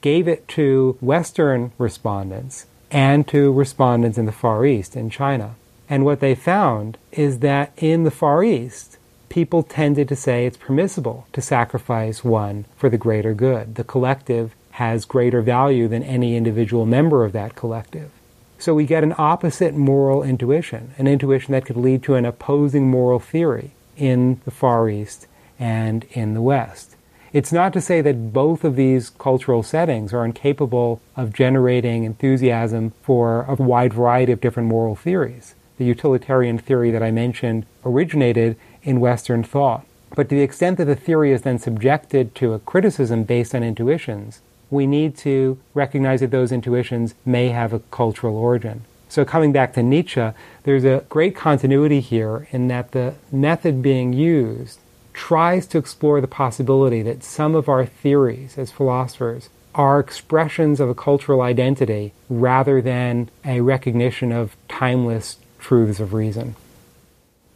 gave 0.01 0.27
it 0.27 0.49
to 0.49 0.97
Western 0.99 1.71
respondents 1.77 2.65
and 2.91 3.25
to 3.29 3.53
respondents 3.53 4.17
in 4.17 4.25
the 4.25 4.33
Far 4.33 4.65
East, 4.65 4.97
in 4.97 5.09
China. 5.09 5.55
And 5.87 6.03
what 6.03 6.19
they 6.19 6.35
found 6.35 6.97
is 7.13 7.39
that 7.39 7.71
in 7.77 8.03
the 8.03 8.11
Far 8.11 8.43
East, 8.43 8.97
people 9.29 9.63
tended 9.63 10.09
to 10.09 10.15
say 10.17 10.45
it's 10.45 10.57
permissible 10.57 11.25
to 11.31 11.39
sacrifice 11.39 12.25
one 12.25 12.65
for 12.75 12.89
the 12.89 12.97
greater 12.97 13.33
good. 13.33 13.75
The 13.75 13.85
collective 13.85 14.53
has 14.71 15.05
greater 15.05 15.41
value 15.41 15.87
than 15.87 16.03
any 16.03 16.35
individual 16.35 16.85
member 16.85 17.23
of 17.23 17.31
that 17.31 17.55
collective. 17.55 18.11
So 18.59 18.73
we 18.73 18.85
get 18.85 19.03
an 19.03 19.15
opposite 19.17 19.73
moral 19.73 20.21
intuition, 20.21 20.93
an 20.97 21.07
intuition 21.07 21.53
that 21.53 21.65
could 21.65 21.77
lead 21.77 22.03
to 22.03 22.15
an 22.15 22.25
opposing 22.25 22.89
moral 22.89 23.19
theory 23.19 23.71
in 23.97 24.41
the 24.45 24.51
Far 24.51 24.89
East 24.89 25.27
and 25.59 26.05
in 26.11 26.33
the 26.33 26.41
West. 26.41 26.95
It's 27.31 27.51
not 27.51 27.73
to 27.73 27.81
say 27.81 27.99
that 28.01 28.31
both 28.31 28.63
of 28.63 28.75
these 28.75 29.09
cultural 29.09 29.63
settings 29.63 30.13
are 30.13 30.23
incapable 30.23 31.01
of 31.15 31.33
generating 31.33 32.03
enthusiasm 32.03 32.93
for 33.01 33.43
a 33.43 33.55
wide 33.55 33.93
variety 33.93 34.31
of 34.31 34.39
different 34.39 34.69
moral 34.69 34.95
theories. 34.95 35.55
The 35.79 35.85
utilitarian 35.85 36.59
theory 36.59 36.91
that 36.91 37.01
I 37.01 37.09
mentioned 37.09 37.65
originated 37.83 38.55
in 38.83 38.99
Western 38.99 39.43
thought. 39.43 39.83
But 40.15 40.29
to 40.29 40.35
the 40.35 40.43
extent 40.43 40.77
that 40.77 40.85
the 40.85 40.95
theory 40.95 41.31
is 41.31 41.41
then 41.41 41.57
subjected 41.57 42.35
to 42.35 42.53
a 42.53 42.59
criticism 42.59 43.23
based 43.23 43.55
on 43.55 43.63
intuitions, 43.63 44.41
we 44.69 44.85
need 44.85 45.17
to 45.17 45.57
recognize 45.73 46.19
that 46.19 46.29
those 46.29 46.51
intuitions 46.51 47.15
may 47.25 47.49
have 47.49 47.73
a 47.73 47.79
cultural 47.79 48.37
origin. 48.37 48.83
So, 49.13 49.23
coming 49.23 49.51
back 49.51 49.73
to 49.73 49.83
Nietzsche, 49.83 50.31
there's 50.63 50.83
a 50.83 51.05
great 51.07 51.35
continuity 51.35 51.99
here 51.99 52.47
in 52.49 52.67
that 52.69 52.93
the 52.93 53.13
method 53.31 53.83
being 53.83 54.11
used 54.11 54.79
tries 55.13 55.67
to 55.67 55.77
explore 55.77 56.19
the 56.19 56.27
possibility 56.27 57.03
that 57.03 57.23
some 57.23 57.53
of 57.53 57.69
our 57.69 57.85
theories 57.85 58.57
as 58.57 58.71
philosophers 58.71 59.49
are 59.75 59.99
expressions 59.99 60.79
of 60.79 60.89
a 60.89 60.95
cultural 60.95 61.41
identity 61.41 62.11
rather 62.27 62.81
than 62.81 63.29
a 63.45 63.61
recognition 63.61 64.31
of 64.31 64.55
timeless 64.67 65.37
truths 65.59 65.99
of 65.99 66.15
reason. 66.15 66.55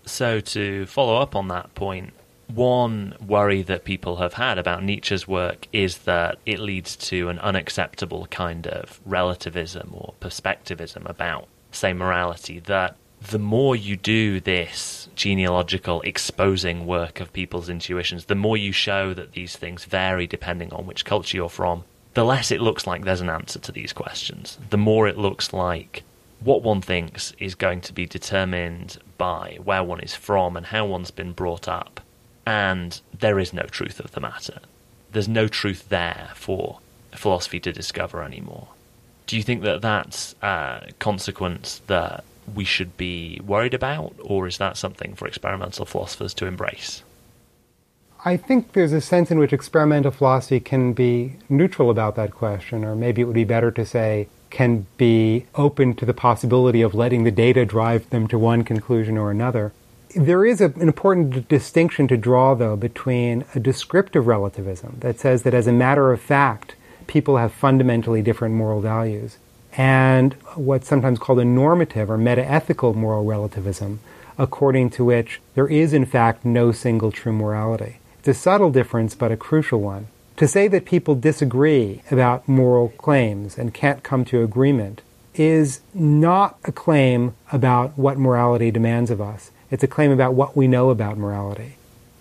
So, 0.06 0.40
to 0.40 0.86
follow 0.86 1.20
up 1.20 1.36
on 1.36 1.48
that 1.48 1.74
point, 1.74 2.14
one 2.48 3.16
worry 3.26 3.62
that 3.64 3.84
people 3.84 4.18
have 4.18 4.34
had 4.34 4.58
about 4.58 4.84
Nietzsche's 4.84 5.28
work 5.28 5.68
is 5.74 6.00
that 6.00 6.40
it 6.46 6.60
leads 6.60 6.96
to 6.96 7.30
an 7.30 7.40
unacceptable 7.40 8.26
kind 8.28 8.68
of 8.68 9.00
relativism 9.06 9.90
or 9.94 10.14
perspectivism 10.20 11.06
about, 11.06 11.48
say, 11.72 11.94
morality, 11.94 12.60
that 12.60 12.96
the 13.22 13.40
more 13.40 13.76
you 13.76 13.98
do 13.98 14.40
this 14.40 15.10
genealogical 15.16 16.02
exposing 16.02 16.86
work 16.86 17.20
of 17.20 17.34
people's 17.34 17.70
intuitions, 17.70 18.26
the 18.26 18.36
more 18.36 18.56
you 18.58 18.72
show 18.72 19.14
that 19.14 19.34
these 19.34 19.56
things 19.56 19.86
vary 19.86 20.28
depending 20.28 20.72
on 20.72 20.86
which 20.86 21.06
culture 21.06 21.38
you're 21.38 21.50
from, 21.50 21.84
the 22.14 22.24
less 22.24 22.52
it 22.52 22.62
looks 22.62 22.88
like 22.88 23.04
there's 23.04 23.22
an 23.22 23.30
answer 23.30 23.60
to 23.60 23.72
these 23.72 23.94
questions. 23.94 24.58
The 24.70 24.78
more 24.78 25.08
it 25.08 25.18
looks 25.18 25.52
like 25.52 26.04
what 26.40 26.62
one 26.64 26.82
thinks 26.82 27.34
is 27.40 27.56
going 27.56 27.82
to 27.82 27.94
be 27.94 28.06
determined 28.06 28.98
by 29.18 29.58
where 29.64 29.84
one 29.84 30.00
is 30.00 30.16
from 30.16 30.56
and 30.56 30.66
how 30.68 30.86
one's 30.86 31.12
been 31.12 31.34
brought 31.34 31.68
up. 31.68 32.00
And 32.48 33.02
there 33.20 33.40
is 33.40 33.52
no 33.52 33.64
truth 33.64 34.00
of 34.00 34.12
the 34.12 34.22
matter. 34.22 34.60
There's 35.12 35.28
no 35.28 35.50
truth 35.50 35.90
there 35.90 36.30
for 36.34 36.80
philosophy 37.12 37.60
to 37.60 37.74
discover 37.74 38.24
anymore. 38.24 38.70
Do 39.26 39.36
you 39.36 39.44
think 39.44 39.64
that 39.64 39.82
that's 39.82 40.34
a 40.42 40.88
consequence 40.98 41.82
that 41.88 42.24
we 42.56 42.64
should 42.64 42.96
be 42.96 43.42
worried 43.46 43.74
about, 43.74 44.14
or 44.22 44.48
is 44.48 44.60
that 44.60 44.78
something 44.78 45.14
for 45.14 45.28
experimental 45.28 45.86
philosophers 45.86 46.34
to 46.36 46.46
embrace? 46.46 47.04
I 48.24 48.38
think 48.38 48.72
there's 48.72 48.94
a 48.94 49.02
sense 49.02 49.30
in 49.30 49.40
which 49.40 49.52
experimental 49.52 50.12
philosophy 50.12 50.62
can 50.62 50.94
be 50.94 51.34
neutral 51.50 51.90
about 51.90 52.16
that 52.16 52.34
question, 52.34 52.86
or 52.86 52.96
maybe 52.96 53.22
it 53.22 53.26
would 53.26 53.34
be 53.34 53.44
better 53.44 53.72
to 53.72 53.86
say 53.86 54.30
can 54.52 54.88
be 54.96 55.46
open 55.56 55.96
to 55.96 56.06
the 56.06 56.14
possibility 56.14 56.82
of 56.82 56.96
letting 56.96 57.26
the 57.26 57.32
data 57.32 57.66
drive 57.66 58.10
them 58.10 58.26
to 58.30 58.40
one 58.40 58.64
conclusion 58.64 59.18
or 59.18 59.32
another. 59.32 59.74
There 60.16 60.46
is 60.46 60.62
a, 60.62 60.66
an 60.66 60.82
important 60.82 61.48
distinction 61.48 62.08
to 62.08 62.18
draw, 62.18 62.56
though, 62.56 62.76
between 62.76 63.46
a 63.54 63.60
descriptive 63.60 64.28
relativism 64.28 64.98
that 65.02 65.20
says 65.20 65.44
that 65.44 65.54
as 65.54 65.68
a 65.68 65.72
matter 65.72 66.12
of 66.12 66.22
fact, 66.22 66.76
people 67.08 67.38
have 67.38 67.52
fundamentally 67.52 68.22
different 68.22 68.56
moral 68.56 68.82
values, 68.82 69.38
and 69.74 70.34
what's 70.56 70.88
sometimes 70.88 71.20
called 71.20 71.40
a 71.40 71.46
normative 71.46 72.10
or 72.10 72.18
metaethical 72.18 72.96
moral 72.96 73.26
relativism, 73.26 74.00
according 74.38 74.90
to 74.92 75.06
which 75.06 75.42
there 75.56 75.68
is, 75.68 75.94
in 75.94 76.06
fact, 76.06 76.46
no 76.46 76.72
single 76.72 77.12
true 77.12 77.34
morality. 77.34 77.98
It's 78.20 78.28
a 78.30 78.34
subtle 78.34 78.72
difference, 78.72 79.16
but 79.16 79.32
a 79.32 79.38
crucial 79.38 79.82
one. 79.82 80.08
To 80.38 80.48
say 80.48 80.68
that 80.68 80.86
people 80.86 81.16
disagree 81.16 82.02
about 82.12 82.48
moral 82.48 82.90
claims 82.90 83.58
and 83.58 83.74
can't 83.74 84.04
come 84.04 84.24
to 84.26 84.44
agreement 84.44 85.02
is 85.34 85.82
not 85.94 86.58
a 86.64 86.72
claim 86.72 87.36
about 87.52 87.98
what 87.98 88.18
morality 88.18 88.72
demands 88.72 89.10
of 89.10 89.22
us. 89.22 89.52
It's 89.70 89.84
a 89.84 89.88
claim 89.88 90.12
about 90.12 90.34
what 90.34 90.56
we 90.56 90.68
know 90.68 90.90
about 90.90 91.18
morality. 91.18 91.76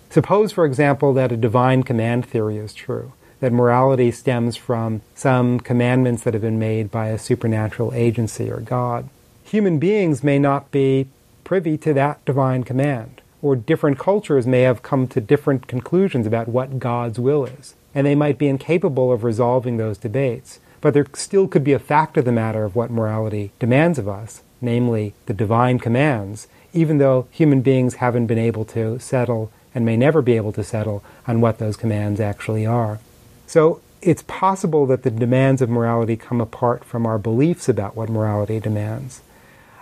Suppose, 0.09 0.51
for 0.51 0.65
example, 0.65 1.13
that 1.13 1.31
a 1.31 1.37
divine 1.37 1.83
command 1.83 2.25
theory 2.25 2.57
is 2.57 2.73
true, 2.73 3.13
that 3.39 3.51
morality 3.51 4.11
stems 4.11 4.55
from 4.55 5.01
some 5.15 5.59
commandments 5.59 6.23
that 6.23 6.33
have 6.33 6.41
been 6.41 6.59
made 6.59 6.91
by 6.91 7.07
a 7.07 7.19
supernatural 7.19 7.93
agency 7.93 8.49
or 8.49 8.59
God. 8.59 9.09
Human 9.43 9.79
beings 9.79 10.23
may 10.23 10.39
not 10.39 10.71
be 10.71 11.07
privy 11.43 11.77
to 11.77 11.93
that 11.93 12.23
divine 12.25 12.63
command, 12.63 13.21
or 13.41 13.55
different 13.55 13.99
cultures 13.99 14.45
may 14.47 14.61
have 14.61 14.83
come 14.83 15.07
to 15.07 15.21
different 15.21 15.67
conclusions 15.67 16.27
about 16.27 16.47
what 16.47 16.79
God's 16.79 17.19
will 17.19 17.45
is 17.45 17.75
and 17.97 18.05
they 18.05 18.13
might 18.13 18.37
be 18.37 18.47
incapable 18.47 19.11
of 19.11 19.23
resolving 19.23 19.77
those 19.77 19.97
debates. 19.97 20.59
But 20.81 20.93
there 20.93 21.07
still 21.15 21.47
could 21.47 21.63
be 21.63 21.73
a 21.73 21.79
fact 21.79 22.15
of 22.15 22.25
the 22.25 22.31
matter 22.31 22.63
of 22.63 22.75
what 22.75 22.91
morality 22.91 23.51
demands 23.57 23.97
of 23.97 24.07
us, 24.07 24.43
namely 24.61 25.15
the 25.25 25.33
divine 25.33 25.79
commands, 25.79 26.47
even 26.77 26.99
though 26.99 27.27
human 27.31 27.61
beings 27.61 27.95
haven't 27.95 28.27
been 28.27 28.37
able 28.37 28.63
to 28.65 28.99
settle 28.99 29.51
and 29.73 29.85
may 29.85 29.97
never 29.97 30.21
be 30.21 30.35
able 30.35 30.51
to 30.53 30.63
settle 30.63 31.03
on 31.27 31.41
what 31.41 31.57
those 31.57 31.75
commands 31.75 32.19
actually 32.19 32.65
are. 32.65 32.99
So 33.47 33.81
it's 34.01 34.23
possible 34.23 34.85
that 34.85 35.03
the 35.03 35.11
demands 35.11 35.61
of 35.61 35.69
morality 35.69 36.15
come 36.15 36.39
apart 36.39 36.83
from 36.83 37.05
our 37.05 37.17
beliefs 37.17 37.67
about 37.67 37.95
what 37.95 38.09
morality 38.09 38.59
demands. 38.59 39.21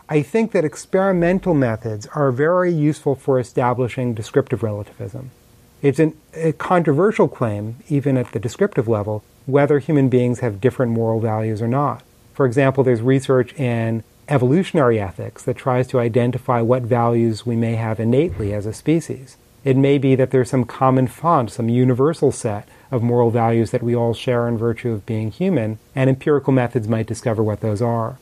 I 0.07 0.21
think 0.21 0.51
that 0.51 0.63
experimental 0.63 1.53
methods 1.53 2.07
are 2.13 2.31
very 2.31 2.71
useful 2.71 3.15
for 3.15 3.39
establishing 3.39 4.13
descriptive 4.13 4.63
relativism. 4.63 5.31
It's 5.81 5.99
an, 5.99 6.15
a 6.33 6.53
controversial 6.53 7.27
claim, 7.27 7.77
even 7.89 8.17
at 8.17 8.31
the 8.31 8.39
descriptive 8.39 8.87
level, 8.87 9.23
whether 9.45 9.79
human 9.79 10.09
beings 10.09 10.39
have 10.39 10.61
different 10.61 10.91
moral 10.91 11.19
values 11.19 11.61
or 11.61 11.67
not. 11.67 12.03
For 12.33 12.45
example, 12.45 12.83
there's 12.83 13.01
research 13.01 13.53
in 13.53 14.03
evolutionary 14.27 14.99
ethics 14.99 15.43
that 15.43 15.57
tries 15.57 15.87
to 15.87 15.99
identify 15.99 16.61
what 16.61 16.83
values 16.83 17.45
we 17.45 17.55
may 17.55 17.75
have 17.75 17.99
innately 17.99 18.53
as 18.53 18.65
a 18.65 18.73
species. 18.73 19.37
It 19.63 19.77
may 19.77 19.97
be 19.97 20.15
that 20.15 20.31
there's 20.31 20.49
some 20.49 20.65
common 20.65 21.07
font, 21.07 21.51
some 21.51 21.69
universal 21.69 22.31
set 22.31 22.67
of 22.91 23.01
moral 23.01 23.31
values 23.31 23.71
that 23.71 23.83
we 23.83 23.95
all 23.95 24.13
share 24.13 24.47
in 24.47 24.57
virtue 24.57 24.91
of 24.91 25.05
being 25.05 25.31
human, 25.31 25.79
and 25.95 26.09
empirical 26.09 26.53
methods 26.53 26.87
might 26.87 27.07
discover 27.07 27.41
what 27.41 27.61
those 27.61 27.81
are. 27.81 28.17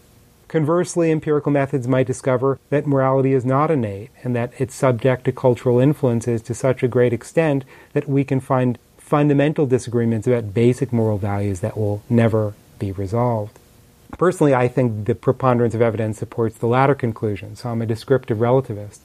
Conversely, 0.47 1.11
empirical 1.11 1.51
methods 1.51 1.87
might 1.87 2.07
discover 2.07 2.59
that 2.69 2.85
morality 2.85 3.33
is 3.33 3.43
not 3.43 3.71
innate 3.71 4.11
and 4.23 4.35
that 4.35 4.53
it's 4.59 4.75
subject 4.75 5.25
to 5.25 5.31
cultural 5.31 5.79
influences 5.79 6.41
to 6.43 6.53
such 6.53 6.83
a 6.83 6.87
great 6.87 7.11
extent 7.11 7.65
that 7.93 8.07
we 8.07 8.23
can 8.23 8.39
find 8.39 8.77
fundamental 8.97 9.65
disagreements 9.65 10.27
about 10.27 10.53
basic 10.53 10.93
moral 10.93 11.17
values 11.17 11.59
that 11.61 11.75
will 11.75 12.03
never 12.09 12.53
be 12.79 12.91
resolved. 12.91 13.59
Personally, 14.17 14.53
I 14.53 14.67
think 14.67 15.05
the 15.05 15.15
preponderance 15.15 15.73
of 15.73 15.81
evidence 15.81 16.19
supports 16.19 16.57
the 16.57 16.67
latter 16.67 16.95
conclusion, 16.95 17.55
so 17.55 17.69
I'm 17.69 17.81
a 17.81 17.85
descriptive 17.85 18.37
relativist. 18.37 18.99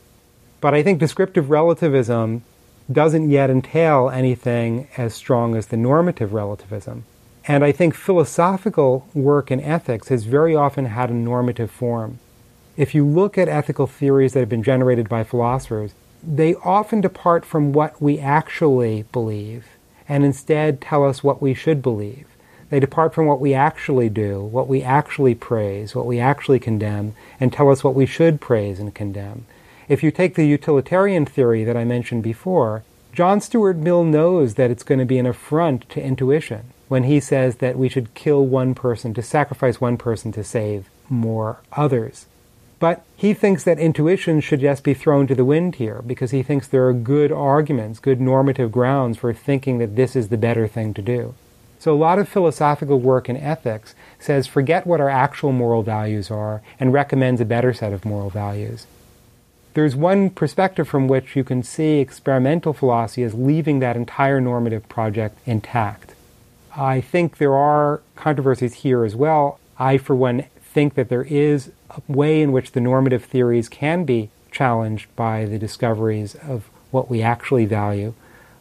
But 0.61 0.75
I 0.75 0.83
think 0.83 0.99
descriptive 0.99 1.51
relativism 1.51 2.43
doesn't 2.91 3.31
yet 3.31 3.51
entail 3.51 4.11
anything 4.11 4.89
as 4.97 5.15
strong 5.15 5.55
as 5.55 5.67
the 5.67 5.77
normative 5.77 6.33
relativism. 6.33 7.05
And 7.47 7.65
I 7.65 7.73
think 7.73 7.95
philosophical 7.95 9.09
work 9.15 9.51
in 9.51 9.61
ethics 9.61 10.09
has 10.09 10.25
very 10.25 10.55
often 10.55 10.87
had 10.87 11.11
a 11.11 11.15
normative 11.15 11.71
form. 11.71 12.19
If 12.77 12.95
you 12.95 13.05
look 13.05 13.37
at 13.37 13.49
ethical 13.49 13.87
theories 13.87 14.35
that 14.35 14.41
have 14.41 14.49
been 14.49 14.63
generated 14.63 15.09
by 15.09 15.25
philosophers, 15.25 15.95
they 16.23 16.55
often 16.57 17.01
depart 17.01 17.45
from 17.45 17.73
what 17.73 18.01
we 18.01 18.19
actually 18.19 19.05
believe 19.13 19.67
and 20.09 20.25
instead 20.25 20.81
tell 20.81 21.05
us 21.05 21.25
what 21.25 21.43
we 21.43 21.55
should 21.55 21.83
believe. 21.83 22.28
They 22.71 22.81
depart 22.81 23.15
from 23.15 23.27
what 23.27 23.41
we 23.41 23.55
actually 23.55 24.09
do, 24.09 24.41
what 24.43 24.69
we 24.69 24.83
actually 24.83 25.35
praise, 25.35 25.95
what 25.95 26.07
we 26.07 26.21
actually 26.21 26.59
condemn, 26.59 27.15
and 27.41 27.53
tell 27.53 27.71
us 27.71 27.83
what 27.83 27.95
we 27.95 28.07
should 28.07 28.41
praise 28.41 28.79
and 28.79 28.95
condemn. 28.95 29.47
If 29.89 30.03
you 30.03 30.11
take 30.11 30.35
the 30.35 30.47
utilitarian 30.47 31.25
theory 31.25 31.65
that 31.65 31.77
I 31.77 31.85
mentioned 31.85 32.23
before, 32.23 32.83
John 33.13 33.41
Stuart 33.41 33.77
Mill 33.79 34.05
knows 34.05 34.55
that 34.55 34.71
it's 34.71 34.83
going 34.83 34.99
to 34.99 35.07
be 35.07 35.19
an 35.19 35.27
affront 35.27 35.89
to 35.91 36.03
intuition 36.03 36.73
when 36.89 37.05
he 37.05 37.21
says 37.21 37.57
that 37.57 37.79
we 37.79 37.89
should 37.89 38.15
kill 38.15 38.45
one 38.45 38.75
person, 38.75 39.15
to 39.15 39.23
sacrifice 39.23 39.81
one 39.81 39.97
person 39.97 40.33
to 40.33 40.45
save 40.45 40.89
more 41.09 41.59
others. 41.73 42.27
But 42.79 43.03
he 43.17 43.35
thinks 43.35 43.65
that 43.65 43.79
intuition 43.79 44.41
should 44.41 44.61
just 44.61 44.85
be 44.85 44.95
thrown 44.95 45.27
to 45.27 45.35
the 45.35 45.45
wind 45.45 45.77
here 45.77 46.03
because 46.07 46.31
he 46.31 46.43
thinks 46.43 46.69
there 46.69 46.87
are 46.87 46.93
good 46.93 47.33
arguments, 47.33 47.99
good 47.99 48.21
normative 48.21 48.71
grounds 48.71 49.19
for 49.19 49.33
thinking 49.33 49.79
that 49.79 49.97
this 49.97 50.15
is 50.15 50.29
the 50.29 50.37
better 50.37 50.69
thing 50.69 50.95
to 50.95 51.03
do. 51.03 51.35
So, 51.89 51.95
a 51.95 51.97
lot 51.97 52.19
of 52.19 52.29
philosophical 52.29 53.01
work 53.01 53.31
in 53.31 53.39
ethics 53.39 53.95
says 54.19 54.47
forget 54.47 54.87
what 54.87 55.01
our 55.01 55.09
actual 55.09 55.53
moral 55.53 55.83
values 55.83 56.31
are 56.31 56.61
and 56.79 56.93
recommends 56.93 57.41
a 57.41 57.47
better 57.47 57.73
set 57.73 57.95
of 57.95 58.05
moral 58.05 58.29
values. 58.29 58.87
There's 59.73 59.97
one 59.97 60.29
perspective 60.29 60.87
from 60.87 61.09
which 61.09 61.35
you 61.35 61.45
can 61.45 61.63
see 61.63 62.01
experimental 62.01 62.75
philosophy 62.75 63.23
as 63.23 63.33
leaving 63.33 63.79
that 63.79 63.97
entire 63.97 64.39
normative 64.39 64.87
project 64.91 65.39
intact. 65.47 66.13
I 66.77 67.01
think 67.01 67.39
there 67.39 67.57
are 67.57 68.03
controversies 68.17 68.75
here 68.75 69.03
as 69.03 69.17
well. 69.17 69.59
I, 69.79 69.97
for 69.97 70.15
one, 70.15 70.45
think 70.61 70.93
that 70.93 71.09
there 71.09 71.25
is 71.25 71.73
a 71.89 72.03
way 72.07 72.43
in 72.43 72.53
which 72.53 72.73
the 72.73 72.83
normative 72.83 73.25
theories 73.25 73.71
can 73.71 74.05
be 74.05 74.29
challenged 74.51 75.07
by 75.17 75.47
the 75.47 75.59
discoveries 75.59 76.35
of 76.35 76.69
what 76.91 77.09
we 77.09 77.23
actually 77.23 77.65
value. 77.65 78.13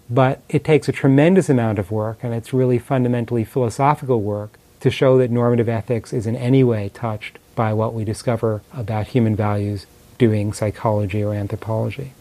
But 0.09 0.41
it 0.47 0.63
takes 0.63 0.87
a 0.87 0.93
tremendous 0.93 1.49
amount 1.49 1.79
of 1.79 1.91
work, 1.91 2.19
and 2.23 2.33
it's 2.33 2.53
really 2.53 2.79
fundamentally 2.79 3.43
philosophical 3.43 4.21
work, 4.21 4.57
to 4.79 4.89
show 4.89 5.17
that 5.17 5.31
normative 5.31 5.67
ethics 5.67 6.13
is 6.13 6.27
in 6.27 6.35
any 6.35 6.63
way 6.63 6.89
touched 6.93 7.39
by 7.55 7.73
what 7.73 7.93
we 7.93 8.05
discover 8.05 8.61
about 8.73 9.07
human 9.07 9.35
values 9.35 9.85
doing 10.17 10.53
psychology 10.53 11.23
or 11.23 11.33
anthropology. 11.33 12.13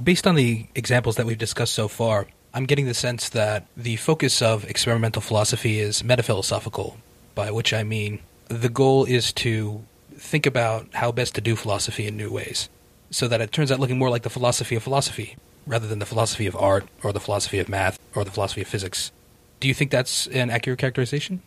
Based 0.00 0.26
on 0.26 0.34
the 0.34 0.66
examples 0.74 1.16
that 1.16 1.26
we've 1.26 1.38
discussed 1.38 1.74
so 1.74 1.88
far, 1.88 2.26
I'm 2.52 2.66
getting 2.66 2.86
the 2.86 2.94
sense 2.94 3.30
that 3.30 3.66
the 3.76 3.96
focus 3.96 4.42
of 4.42 4.64
experimental 4.64 5.22
philosophy 5.22 5.80
is 5.80 6.04
metaphilosophical, 6.04 6.98
by 7.34 7.50
which 7.50 7.72
I 7.72 7.82
mean 7.82 8.20
the 8.48 8.68
goal 8.68 9.04
is 9.04 9.32
to 9.34 9.82
think 10.16 10.46
about 10.46 10.86
how 10.94 11.12
best 11.12 11.34
to 11.34 11.40
do 11.40 11.56
philosophy 11.56 12.06
in 12.06 12.16
new 12.16 12.30
ways, 12.30 12.68
so 13.10 13.26
that 13.28 13.40
it 13.40 13.52
turns 13.52 13.72
out 13.72 13.80
looking 13.80 13.98
more 13.98 14.10
like 14.10 14.22
the 14.22 14.30
philosophy 14.30 14.76
of 14.76 14.82
philosophy 14.82 15.36
rather 15.66 15.86
than 15.86 15.98
the 15.98 16.06
philosophy 16.06 16.46
of 16.46 16.56
art 16.56 16.86
or 17.02 17.12
the 17.12 17.20
philosophy 17.20 17.58
of 17.58 17.68
math 17.68 17.98
or 18.14 18.24
the 18.24 18.30
philosophy 18.30 18.62
of 18.62 18.68
physics. 18.68 19.12
Do 19.60 19.68
you 19.68 19.74
think 19.74 19.90
that's 19.90 20.26
an 20.28 20.50
accurate 20.50 20.78
characterization? 20.78 21.42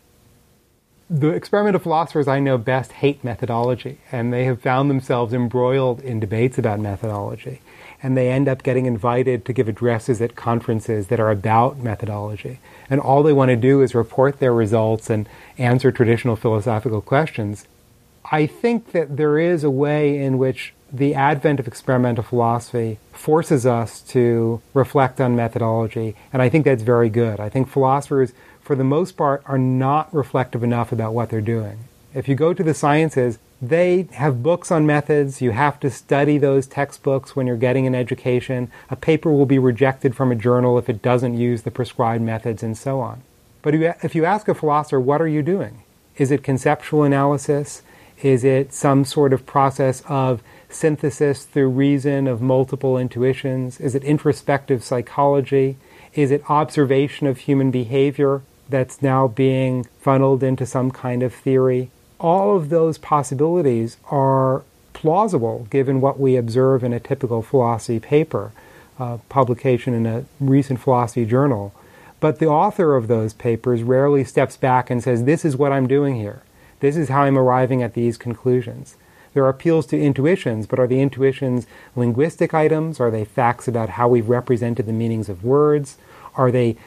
The 1.09 1.29
experimental 1.29 1.79
philosophers 1.79 2.27
I 2.27 2.39
know 2.39 2.57
best 2.57 2.91
hate 2.91 3.23
methodology, 3.23 3.97
and 4.11 4.31
they 4.31 4.45
have 4.45 4.61
found 4.61 4.89
themselves 4.89 5.33
embroiled 5.33 6.01
in 6.01 6.19
debates 6.19 6.59
about 6.59 6.79
methodology 6.79 7.61
and 8.01 8.15
they 8.15 8.29
end 8.29 8.47
up 8.47 8.63
getting 8.63 8.85
invited 8.85 9.45
to 9.45 9.53
give 9.53 9.67
addresses 9.67 10.21
at 10.21 10.35
conferences 10.35 11.07
that 11.07 11.19
are 11.19 11.31
about 11.31 11.77
methodology. 11.77 12.59
And 12.89 13.01
all 13.01 13.23
they 13.23 13.33
want 13.33 13.49
to 13.49 13.55
do 13.55 13.81
is 13.81 13.93
report 13.93 14.39
their 14.39 14.53
results 14.53 15.09
and 15.09 15.27
answer 15.57 15.91
traditional 15.91 16.35
philosophical 16.35 17.01
questions. 17.01 17.67
I 18.31 18.45
think 18.45 18.91
that 18.93 19.17
there 19.17 19.37
is 19.37 19.63
a 19.63 19.69
way 19.69 20.17
in 20.17 20.37
which 20.37 20.73
the 20.91 21.15
advent 21.15 21.59
of 21.59 21.67
experimental 21.67 22.23
philosophy 22.23 22.99
forces 23.13 23.65
us 23.65 24.01
to 24.01 24.61
reflect 24.73 25.21
on 25.21 25.35
methodology, 25.35 26.15
and 26.33 26.41
I 26.41 26.49
think 26.49 26.65
that's 26.65 26.83
very 26.83 27.09
good. 27.09 27.39
I 27.39 27.49
think 27.49 27.67
philosophers, 27.67 28.33
for 28.61 28.75
the 28.75 28.83
most 28.83 29.17
part, 29.17 29.43
are 29.45 29.57
not 29.57 30.13
reflective 30.13 30.63
enough 30.63 30.91
about 30.91 31.13
what 31.13 31.29
they're 31.29 31.41
doing. 31.41 31.79
If 32.13 32.27
you 32.27 32.35
go 32.35 32.53
to 32.53 32.63
the 32.63 32.73
sciences, 32.73 33.37
they 33.61 34.07
have 34.13 34.41
books 34.41 34.71
on 34.71 34.85
methods. 34.85 35.41
You 35.41 35.51
have 35.51 35.79
to 35.81 35.91
study 35.91 36.37
those 36.37 36.65
textbooks 36.65 37.35
when 37.35 37.45
you're 37.45 37.57
getting 37.57 37.85
an 37.85 37.93
education. 37.93 38.71
A 38.89 38.95
paper 38.95 39.31
will 39.31 39.45
be 39.45 39.59
rejected 39.59 40.15
from 40.15 40.31
a 40.31 40.35
journal 40.35 40.77
if 40.77 40.89
it 40.89 41.01
doesn't 41.01 41.37
use 41.37 41.63
the 41.63 41.71
prescribed 41.71 42.23
methods 42.23 42.63
and 42.63 42.77
so 42.77 42.99
on. 42.99 43.21
But 43.61 43.75
if 43.75 44.15
you 44.15 44.23
ask 44.23 44.47
a 44.47 44.55
philosopher, 44.55 44.99
what 44.99 45.21
are 45.21 45.27
you 45.27 45.41
doing? 45.41 45.83
Is 46.17 46.31
it 46.31 46.43
conceptual 46.43 47.03
analysis? 47.03 47.81
Is 48.21 48.43
it 48.43 48.73
some 48.73 49.03
sort 49.05 49.33
of 49.33 49.45
process 49.45 50.01
of 50.07 50.41
synthesis 50.69 51.45
through 51.45 51.69
reason 51.69 52.27
of 52.27 52.41
multiple 52.41 52.97
intuitions? 52.97 53.79
Is 53.79 53.95
it 53.95 54.03
introspective 54.03 54.83
psychology? 54.83 55.77
Is 56.13 56.31
it 56.31 56.49
observation 56.49 57.27
of 57.27 57.39
human 57.39 57.71
behavior 57.71 58.41
that's 58.69 59.01
now 59.01 59.27
being 59.27 59.85
funneled 59.99 60.43
into 60.43 60.65
some 60.65 60.91
kind 60.91 61.23
of 61.23 61.33
theory? 61.33 61.89
All 62.19 62.55
of 62.55 62.69
those 62.69 62.97
possibilities 62.97 63.97
are 64.11 64.63
plausible 64.93 65.67
given 65.69 66.01
what 66.01 66.19
we 66.19 66.35
observe 66.35 66.83
in 66.83 66.93
a 66.93 66.99
typical 66.99 67.41
philosophy 67.41 67.99
paper, 67.99 68.51
uh, 68.99 69.17
publication 69.29 69.93
in 69.93 70.05
a 70.05 70.25
recent 70.39 70.79
philosophy 70.79 71.25
journal. 71.25 71.73
But 72.19 72.39
the 72.39 72.47
author 72.47 72.95
of 72.95 73.07
those 73.07 73.33
papers 73.33 73.81
rarely 73.81 74.25
steps 74.25 74.57
back 74.57 74.89
and 74.89 75.01
says, 75.01 75.23
This 75.23 75.45
is 75.45 75.55
what 75.55 75.71
I'm 75.71 75.87
doing 75.87 76.17
here. 76.17 76.41
This 76.81 76.97
is 76.97 77.09
how 77.09 77.21
I'm 77.21 77.37
arriving 77.37 77.81
at 77.81 77.93
these 77.93 78.17
conclusions. 78.17 78.97
There 79.33 79.43
are 79.43 79.49
appeals 79.49 79.85
to 79.87 79.99
intuitions, 79.99 80.65
but 80.65 80.79
are 80.79 80.87
the 80.87 81.01
intuitions 81.01 81.67
linguistic 81.95 82.53
items? 82.53 82.99
Are 82.99 83.11
they 83.11 83.25
facts 83.25 83.67
about 83.67 83.89
how 83.89 84.07
we've 84.07 84.29
represented 84.29 84.85
the 84.85 84.93
meanings 84.93 85.29
of 85.29 85.43
words? 85.43 85.97
Are 86.35 86.51
they 86.51 86.77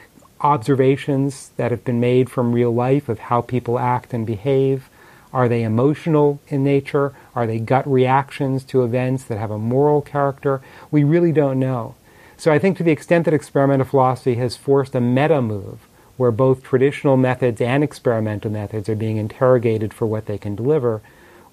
observations 0.41 1.51
that 1.57 1.71
have 1.71 1.85
been 1.85 2.01
made 2.01 2.31
from 2.31 2.53
real 2.53 2.75
life 2.75 3.09
of 3.09 3.21
how 3.21 3.41
people 3.41 3.79
act 3.79 4.13
and 4.13 4.27
behave? 4.27 4.89
Are 5.33 5.49
they 5.49 5.63
emotional 5.63 6.41
in 6.49 6.63
nature? 6.63 7.15
Are 7.35 7.47
they 7.47 7.59
gut 7.59 7.87
reactions 7.91 8.65
to 8.65 8.85
events 8.85 9.25
that 9.25 9.39
have 9.39 9.51
a 9.51 9.59
moral 9.59 10.03
character? 10.03 10.61
We 10.91 11.05
really 11.05 11.33
don't 11.33 11.59
know. 11.59 11.95
So 12.37 12.53
I 12.53 12.59
think 12.59 12.77
to 12.77 12.83
the 12.83 12.91
extent 12.91 13.25
that 13.25 13.35
experimental 13.35 13.87
philosophy 13.87 14.35
has 14.35 14.57
forced 14.57 14.95
a 14.95 15.01
meta 15.01 15.41
move, 15.41 15.87
where 16.17 16.33
both 16.33 16.63
traditional 16.63 17.17
methods 17.17 17.61
and 17.61 17.83
experimental 17.83 18.51
methods 18.51 18.89
are 18.89 18.97
being 18.97 19.17
interrogated 19.17 19.95
for 19.95 20.07
what 20.07 20.27
they 20.27 20.39
can 20.39 20.55
deliver, 20.55 21.01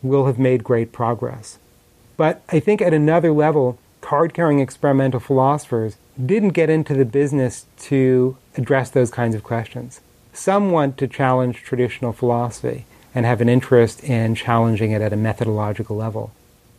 will 0.02 0.26
have 0.26 0.40
made 0.40 0.64
great 0.64 0.92
progress. 0.92 1.58
But 2.18 2.42
I 2.50 2.60
think 2.60 2.82
at 2.82 2.94
another 2.94 3.32
level, 3.32 3.78
card 4.02 4.34
carrying 4.34 4.60
experimental 4.60 5.20
philosophers 5.20 5.98
didn't 6.24 6.50
get 6.50 6.70
into 6.70 6.94
the 6.94 7.06
business 7.06 7.66
to 7.78 8.38
address 8.58 8.90
those 8.90 9.12
kinds 9.12 9.36
of 9.36 9.44
questions. 9.44 10.02
Some 10.34 10.72
want 10.72 10.98
to 10.98 11.08
challenge 11.08 11.64
traditional 11.64 12.14
philosophy 12.14 12.86
and 13.14 13.26
have 13.26 13.42
an 13.42 13.50
interest 13.50 14.04
in 14.04 14.36
challenging 14.36 14.92
it 14.92 15.02
at 15.02 15.14
a 15.14 15.18
methodological 15.18 15.96
level. 15.96 16.32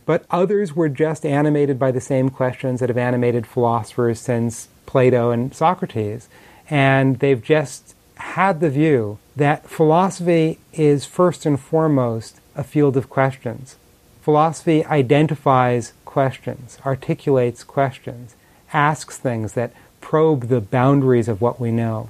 But 0.05 0.25
others 0.29 0.75
were 0.75 0.89
just 0.89 1.25
animated 1.25 1.77
by 1.77 1.91
the 1.91 2.01
same 2.01 2.29
questions 2.29 2.79
that 2.79 2.89
have 2.89 2.97
animated 2.97 3.45
philosophers 3.45 4.19
since 4.19 4.67
Plato 4.85 5.31
and 5.31 5.53
Socrates. 5.53 6.27
And 6.69 7.19
they've 7.19 7.41
just 7.41 7.95
had 8.15 8.59
the 8.59 8.69
view 8.69 9.19
that 9.35 9.69
philosophy 9.69 10.59
is 10.73 11.05
first 11.05 11.45
and 11.45 11.59
foremost 11.59 12.40
a 12.55 12.63
field 12.63 12.97
of 12.97 13.09
questions. 13.09 13.75
Philosophy 14.21 14.85
identifies 14.85 15.93
questions, 16.05 16.77
articulates 16.85 17.63
questions, 17.63 18.35
asks 18.73 19.17
things 19.17 19.53
that 19.53 19.73
probe 19.99 20.47
the 20.47 20.61
boundaries 20.61 21.27
of 21.27 21.41
what 21.41 21.59
we 21.59 21.71
know. 21.71 22.09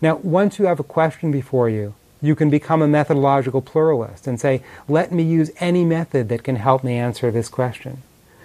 Now, 0.00 0.16
once 0.16 0.58
you 0.58 0.66
have 0.66 0.80
a 0.80 0.84
question 0.84 1.30
before 1.30 1.68
you, 1.68 1.94
you 2.20 2.34
can 2.34 2.50
become 2.50 2.80
a 2.80 2.88
methodological 2.88 3.60
pluralist 3.60 4.26
and 4.26 4.40
say, 4.40 4.62
let 4.88 5.12
me 5.12 5.22
use 5.22 5.50
any 5.58 5.84
method 5.84 6.28
that 6.30 6.42
can 6.42 6.56
help 6.56 6.82
me 6.82 6.96
answer 6.96 7.30
this 7.30 7.48
question. 7.48 8.02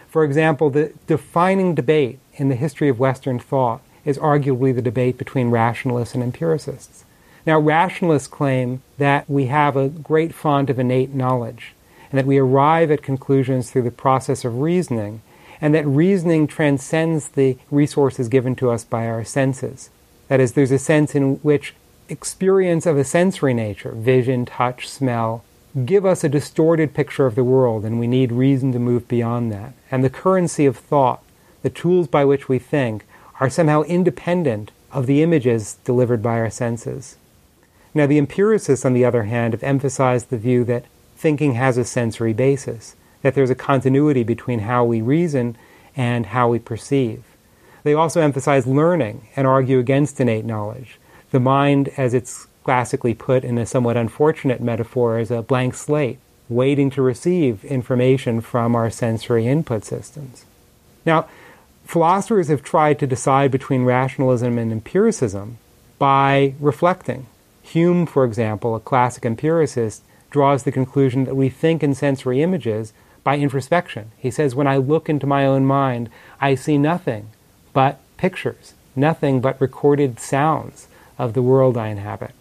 For 0.10 0.24
example, 0.24 0.70
the 0.70 0.92
defining 1.08 1.76
debate 1.76 2.20
in 2.34 2.50
the 2.50 2.56
history 2.56 2.90
of 2.90 3.00
Western 3.00 3.40
thought 3.40 3.82
is 4.04 4.18
arguably 4.18 4.76
the 4.76 4.82
debate 4.82 5.18
between 5.18 5.50
rationalists 5.50 6.14
and 6.14 6.24
empiricists. 6.24 7.06
Now, 7.50 7.60
rationalists 7.60 8.28
claim 8.28 8.84
that 9.00 9.28
we 9.28 9.48
have 9.48 9.76
a 9.76 9.90
great 9.90 10.36
font 10.36 10.70
of 10.70 10.78
innate 10.78 11.16
knowledge, 11.16 11.74
and 12.12 12.20
that 12.20 12.28
we 12.28 12.38
arrive 12.38 12.92
at 12.92 13.02
conclusions 13.02 13.72
through 13.72 13.82
the 13.82 13.90
process 13.90 14.46
of 14.46 14.60
reasoning, 14.60 15.24
and 15.60 15.74
that 15.74 15.88
reasoning 15.88 16.46
transcends 16.46 17.30
the 17.30 17.58
resources 17.72 18.28
given 18.28 18.56
to 18.58 18.70
us 18.70 18.84
by 18.84 19.08
our 19.08 19.24
senses. 19.24 19.90
That 20.28 20.40
is, 20.40 20.54
there's 20.54 20.70
a 20.70 20.78
sense 20.78 21.16
in 21.16 21.38
which 21.38 21.74
experience 22.08 22.86
of 22.86 23.00
a 23.00 23.04
sensory 23.04 23.56
nature, 23.56 23.94
vision, 23.94 24.46
touch, 24.46 24.88
smell, 24.88 25.44
give 25.88 26.06
us 26.06 26.24
a 26.24 26.30
distorted 26.30 26.94
picture 26.94 27.26
of 27.26 27.34
the 27.34 27.44
world, 27.44 27.84
and 27.84 28.00
we 28.00 28.06
need 28.06 28.32
reason 28.32 28.72
to 28.74 28.78
move 28.78 29.08
beyond 29.08 29.52
that. 29.52 29.74
And 29.90 30.04
the 30.04 30.12
currency 30.12 30.68
of 30.68 30.78
thought, 30.78 31.24
the 31.64 31.72
tools 31.72 32.08
by 32.08 32.26
which 32.26 32.48
we 32.48 32.60
think, 32.60 33.08
are 33.40 33.50
somehow 33.50 33.82
independent 33.82 34.70
of 34.92 35.08
the 35.08 35.24
images 35.24 35.80
delivered 35.84 36.22
by 36.22 36.38
our 36.38 36.52
senses. 36.52 37.16
Now, 38.00 38.08
the 38.08 38.18
empiricists, 38.18 38.86
on 38.86 38.94
the 38.94 39.04
other 39.04 39.24
hand, 39.24 39.54
have 39.54 39.62
emphasized 39.62 40.30
the 40.30 40.38
view 40.38 40.64
that 40.64 40.86
thinking 41.18 41.56
has 41.56 41.78
a 41.78 41.84
sensory 41.84 42.32
basis, 42.32 42.96
that 43.24 43.36
there's 43.36 43.50
a 43.50 43.56
continuity 43.56 44.24
between 44.24 44.60
how 44.60 44.86
we 44.86 45.02
reason 45.02 45.58
and 45.98 46.28
how 46.28 46.48
we 46.48 46.60
perceive. 46.60 47.22
They 47.84 47.94
also 47.94 48.22
emphasize 48.22 48.66
learning 48.66 49.28
and 49.36 49.46
argue 49.46 49.80
against 49.80 50.22
innate 50.22 50.46
knowledge. 50.46 50.98
The 51.32 51.42
mind, 51.42 51.90
as 51.98 52.14
it's 52.14 52.48
classically 52.64 53.14
put 53.14 53.44
in 53.44 53.58
a 53.58 53.66
somewhat 53.66 53.98
unfortunate 53.98 54.62
metaphor, 54.62 55.20
is 55.20 55.30
a 55.30 55.42
blank 55.42 55.74
slate, 55.74 56.20
waiting 56.48 56.90
to 56.92 57.02
receive 57.02 57.66
information 57.66 58.40
from 58.40 58.78
our 58.78 58.90
sensory 58.90 59.46
input 59.46 59.84
systems. 59.84 60.46
Now, 61.06 61.28
philosophers 61.84 62.48
have 62.48 62.64
tried 62.64 62.98
to 63.00 63.08
decide 63.08 63.52
between 63.52 63.84
rationalism 63.84 64.58
and 64.58 64.72
empiricism 64.72 65.58
by 65.98 66.54
reflecting, 66.62 67.26
Hume, 67.70 68.08
for 68.08 68.26
example, 68.26 68.76
a 68.76 68.80
classic 68.80 69.26
empiricist, 69.26 70.04
draws 70.32 70.64
the 70.64 70.72
conclusion 70.72 71.26
that 71.26 71.36
we 71.36 71.50
think 71.50 71.84
in 71.84 71.94
sensory 71.94 72.42
images 72.42 72.94
by 73.24 73.38
introspection. 73.38 74.12
He 74.18 74.32
says, 74.32 74.56
When 74.56 74.66
I 74.68 74.78
look 74.78 75.08
into 75.08 75.28
my 75.28 75.46
own 75.46 75.66
mind, 75.66 76.10
I 76.42 76.56
see 76.56 76.78
nothing 76.78 77.30
but 77.74 78.00
pictures, 78.18 78.74
nothing 78.96 79.40
but 79.40 79.62
recorded 79.62 80.20
sounds 80.20 80.88
of 81.20 81.34
the 81.34 81.44
world 81.44 81.78
I 81.78 81.90
inhabit. 81.90 82.32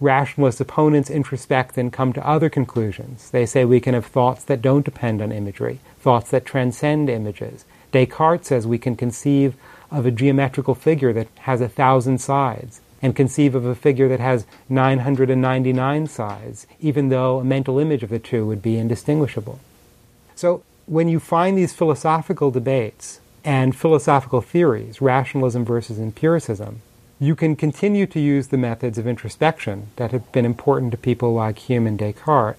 Rationalist 0.00 0.60
opponents 0.60 1.10
introspect 1.10 1.76
and 1.76 1.92
come 1.92 2.12
to 2.12 2.26
other 2.26 2.48
conclusions. 2.48 3.30
They 3.30 3.46
say 3.46 3.64
we 3.64 3.80
can 3.80 3.94
have 3.94 4.06
thoughts 4.06 4.44
that 4.44 4.62
don't 4.62 4.84
depend 4.84 5.20
on 5.20 5.32
imagery, 5.32 5.80
thoughts 6.00 6.30
that 6.30 6.44
transcend 6.44 7.08
images. 7.08 7.64
Descartes 7.90 8.46
says 8.46 8.66
we 8.66 8.78
can 8.78 8.94
conceive 8.96 9.54
of 9.90 10.06
a 10.06 10.10
geometrical 10.10 10.74
figure 10.74 11.12
that 11.12 11.28
has 11.40 11.60
a 11.60 11.68
thousand 11.68 12.18
sides 12.18 12.80
and 13.02 13.16
conceive 13.16 13.54
of 13.54 13.66
a 13.66 13.74
figure 13.74 14.08
that 14.08 14.20
has 14.20 14.46
999 14.68 16.06
sides, 16.06 16.66
even 16.80 17.08
though 17.08 17.40
a 17.40 17.44
mental 17.44 17.78
image 17.78 18.02
of 18.02 18.10
the 18.10 18.18
two 18.20 18.46
would 18.46 18.62
be 18.62 18.78
indistinguishable. 18.78 19.58
So, 20.36 20.62
when 20.86 21.08
you 21.08 21.20
find 21.20 21.58
these 21.58 21.74
philosophical 21.74 22.50
debates 22.50 23.20
and 23.44 23.74
philosophical 23.74 24.40
theories, 24.40 25.00
rationalism 25.00 25.64
versus 25.64 25.98
empiricism, 25.98 26.80
you 27.18 27.36
can 27.36 27.54
continue 27.54 28.06
to 28.06 28.18
use 28.18 28.48
the 28.48 28.56
methods 28.56 28.98
of 28.98 29.06
introspection 29.06 29.88
that 29.96 30.10
have 30.10 30.30
been 30.32 30.44
important 30.44 30.90
to 30.92 30.98
people 30.98 31.34
like 31.34 31.58
Hume 31.58 31.86
and 31.86 31.98
Descartes, 31.98 32.58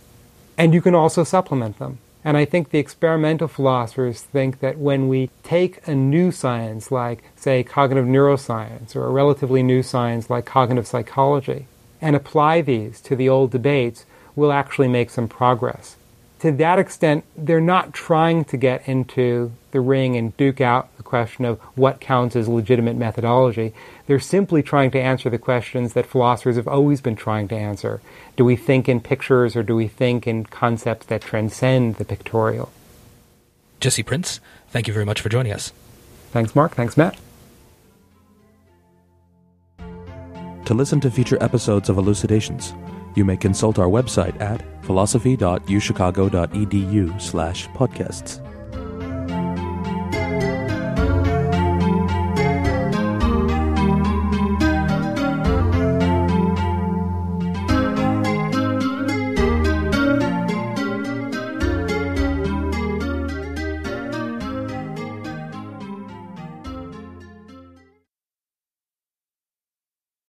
and 0.57 0.73
you 0.73 0.81
can 0.81 0.95
also 0.95 1.23
supplement 1.23 1.79
them. 1.79 1.97
And 2.25 2.37
I 2.37 2.45
think 2.45 2.69
the 2.69 2.79
experimental 2.79 3.47
philosophers 3.47 4.21
think 4.21 4.59
that 4.59 4.77
when 4.77 5.09
we 5.09 5.29
take 5.43 5.85
a 5.87 5.93
new 5.93 6.31
science 6.31 6.91
like, 6.91 7.23
say, 7.35 7.63
cognitive 7.63 8.05
neuroscience, 8.05 8.95
or 8.95 9.05
a 9.05 9.11
relatively 9.11 9.61
new 9.61 9.83
science 9.83 10.29
like 10.29 10.45
cognitive 10.45 10.87
psychology, 10.87 11.67
and 12.01 12.15
apply 12.15 12.61
these 12.61 13.01
to 13.01 13.15
the 13.15 13.27
old 13.27 13.51
debates, 13.51 14.05
we'll 14.35 14.53
actually 14.53 14.87
make 14.87 15.09
some 15.09 15.27
progress. 15.27 15.97
To 16.43 16.51
that 16.51 16.77
extent, 16.77 17.23
they're 17.37 17.61
not 17.61 17.93
trying 17.93 18.43
to 18.45 18.57
get 18.57 18.85
into 18.85 19.53
the 19.71 19.79
ring 19.79 20.17
and 20.17 20.35
duke 20.35 20.59
out 20.59 20.89
the 20.97 21.03
question 21.03 21.45
of 21.45 21.57
what 21.77 22.01
counts 22.01 22.35
as 22.35 22.49
legitimate 22.49 22.97
methodology. 22.97 23.73
They're 24.07 24.19
simply 24.19 24.61
trying 24.61 24.91
to 24.91 24.99
answer 24.99 25.29
the 25.29 25.37
questions 25.37 25.93
that 25.93 26.05
philosophers 26.05 26.57
have 26.57 26.67
always 26.67 26.99
been 26.99 27.15
trying 27.15 27.47
to 27.47 27.55
answer. 27.55 28.01
Do 28.35 28.43
we 28.43 28.57
think 28.57 28.89
in 28.89 28.99
pictures 28.99 29.55
or 29.55 29.63
do 29.63 29.73
we 29.73 29.87
think 29.87 30.27
in 30.27 30.43
concepts 30.43 31.05
that 31.05 31.21
transcend 31.21 31.95
the 31.95 32.03
pictorial? 32.03 32.73
Jesse 33.79 34.03
Prinz, 34.03 34.41
thank 34.67 34.89
you 34.89 34.93
very 34.93 35.05
much 35.05 35.21
for 35.21 35.29
joining 35.29 35.53
us. 35.53 35.71
Thanks, 36.31 36.53
Mark. 36.53 36.75
Thanks, 36.75 36.97
Matt. 36.97 37.15
To 40.65 40.73
listen 40.73 40.99
to 40.99 41.09
future 41.09 41.41
episodes 41.41 41.87
of 41.87 41.97
Elucidations, 41.97 42.73
You 43.15 43.25
may 43.25 43.37
consult 43.37 43.79
our 43.79 43.87
website 43.87 44.39
at 44.41 44.61
philosophy.uchicago.edu 44.83 47.21
slash 47.21 47.67
podcasts. 47.69 48.52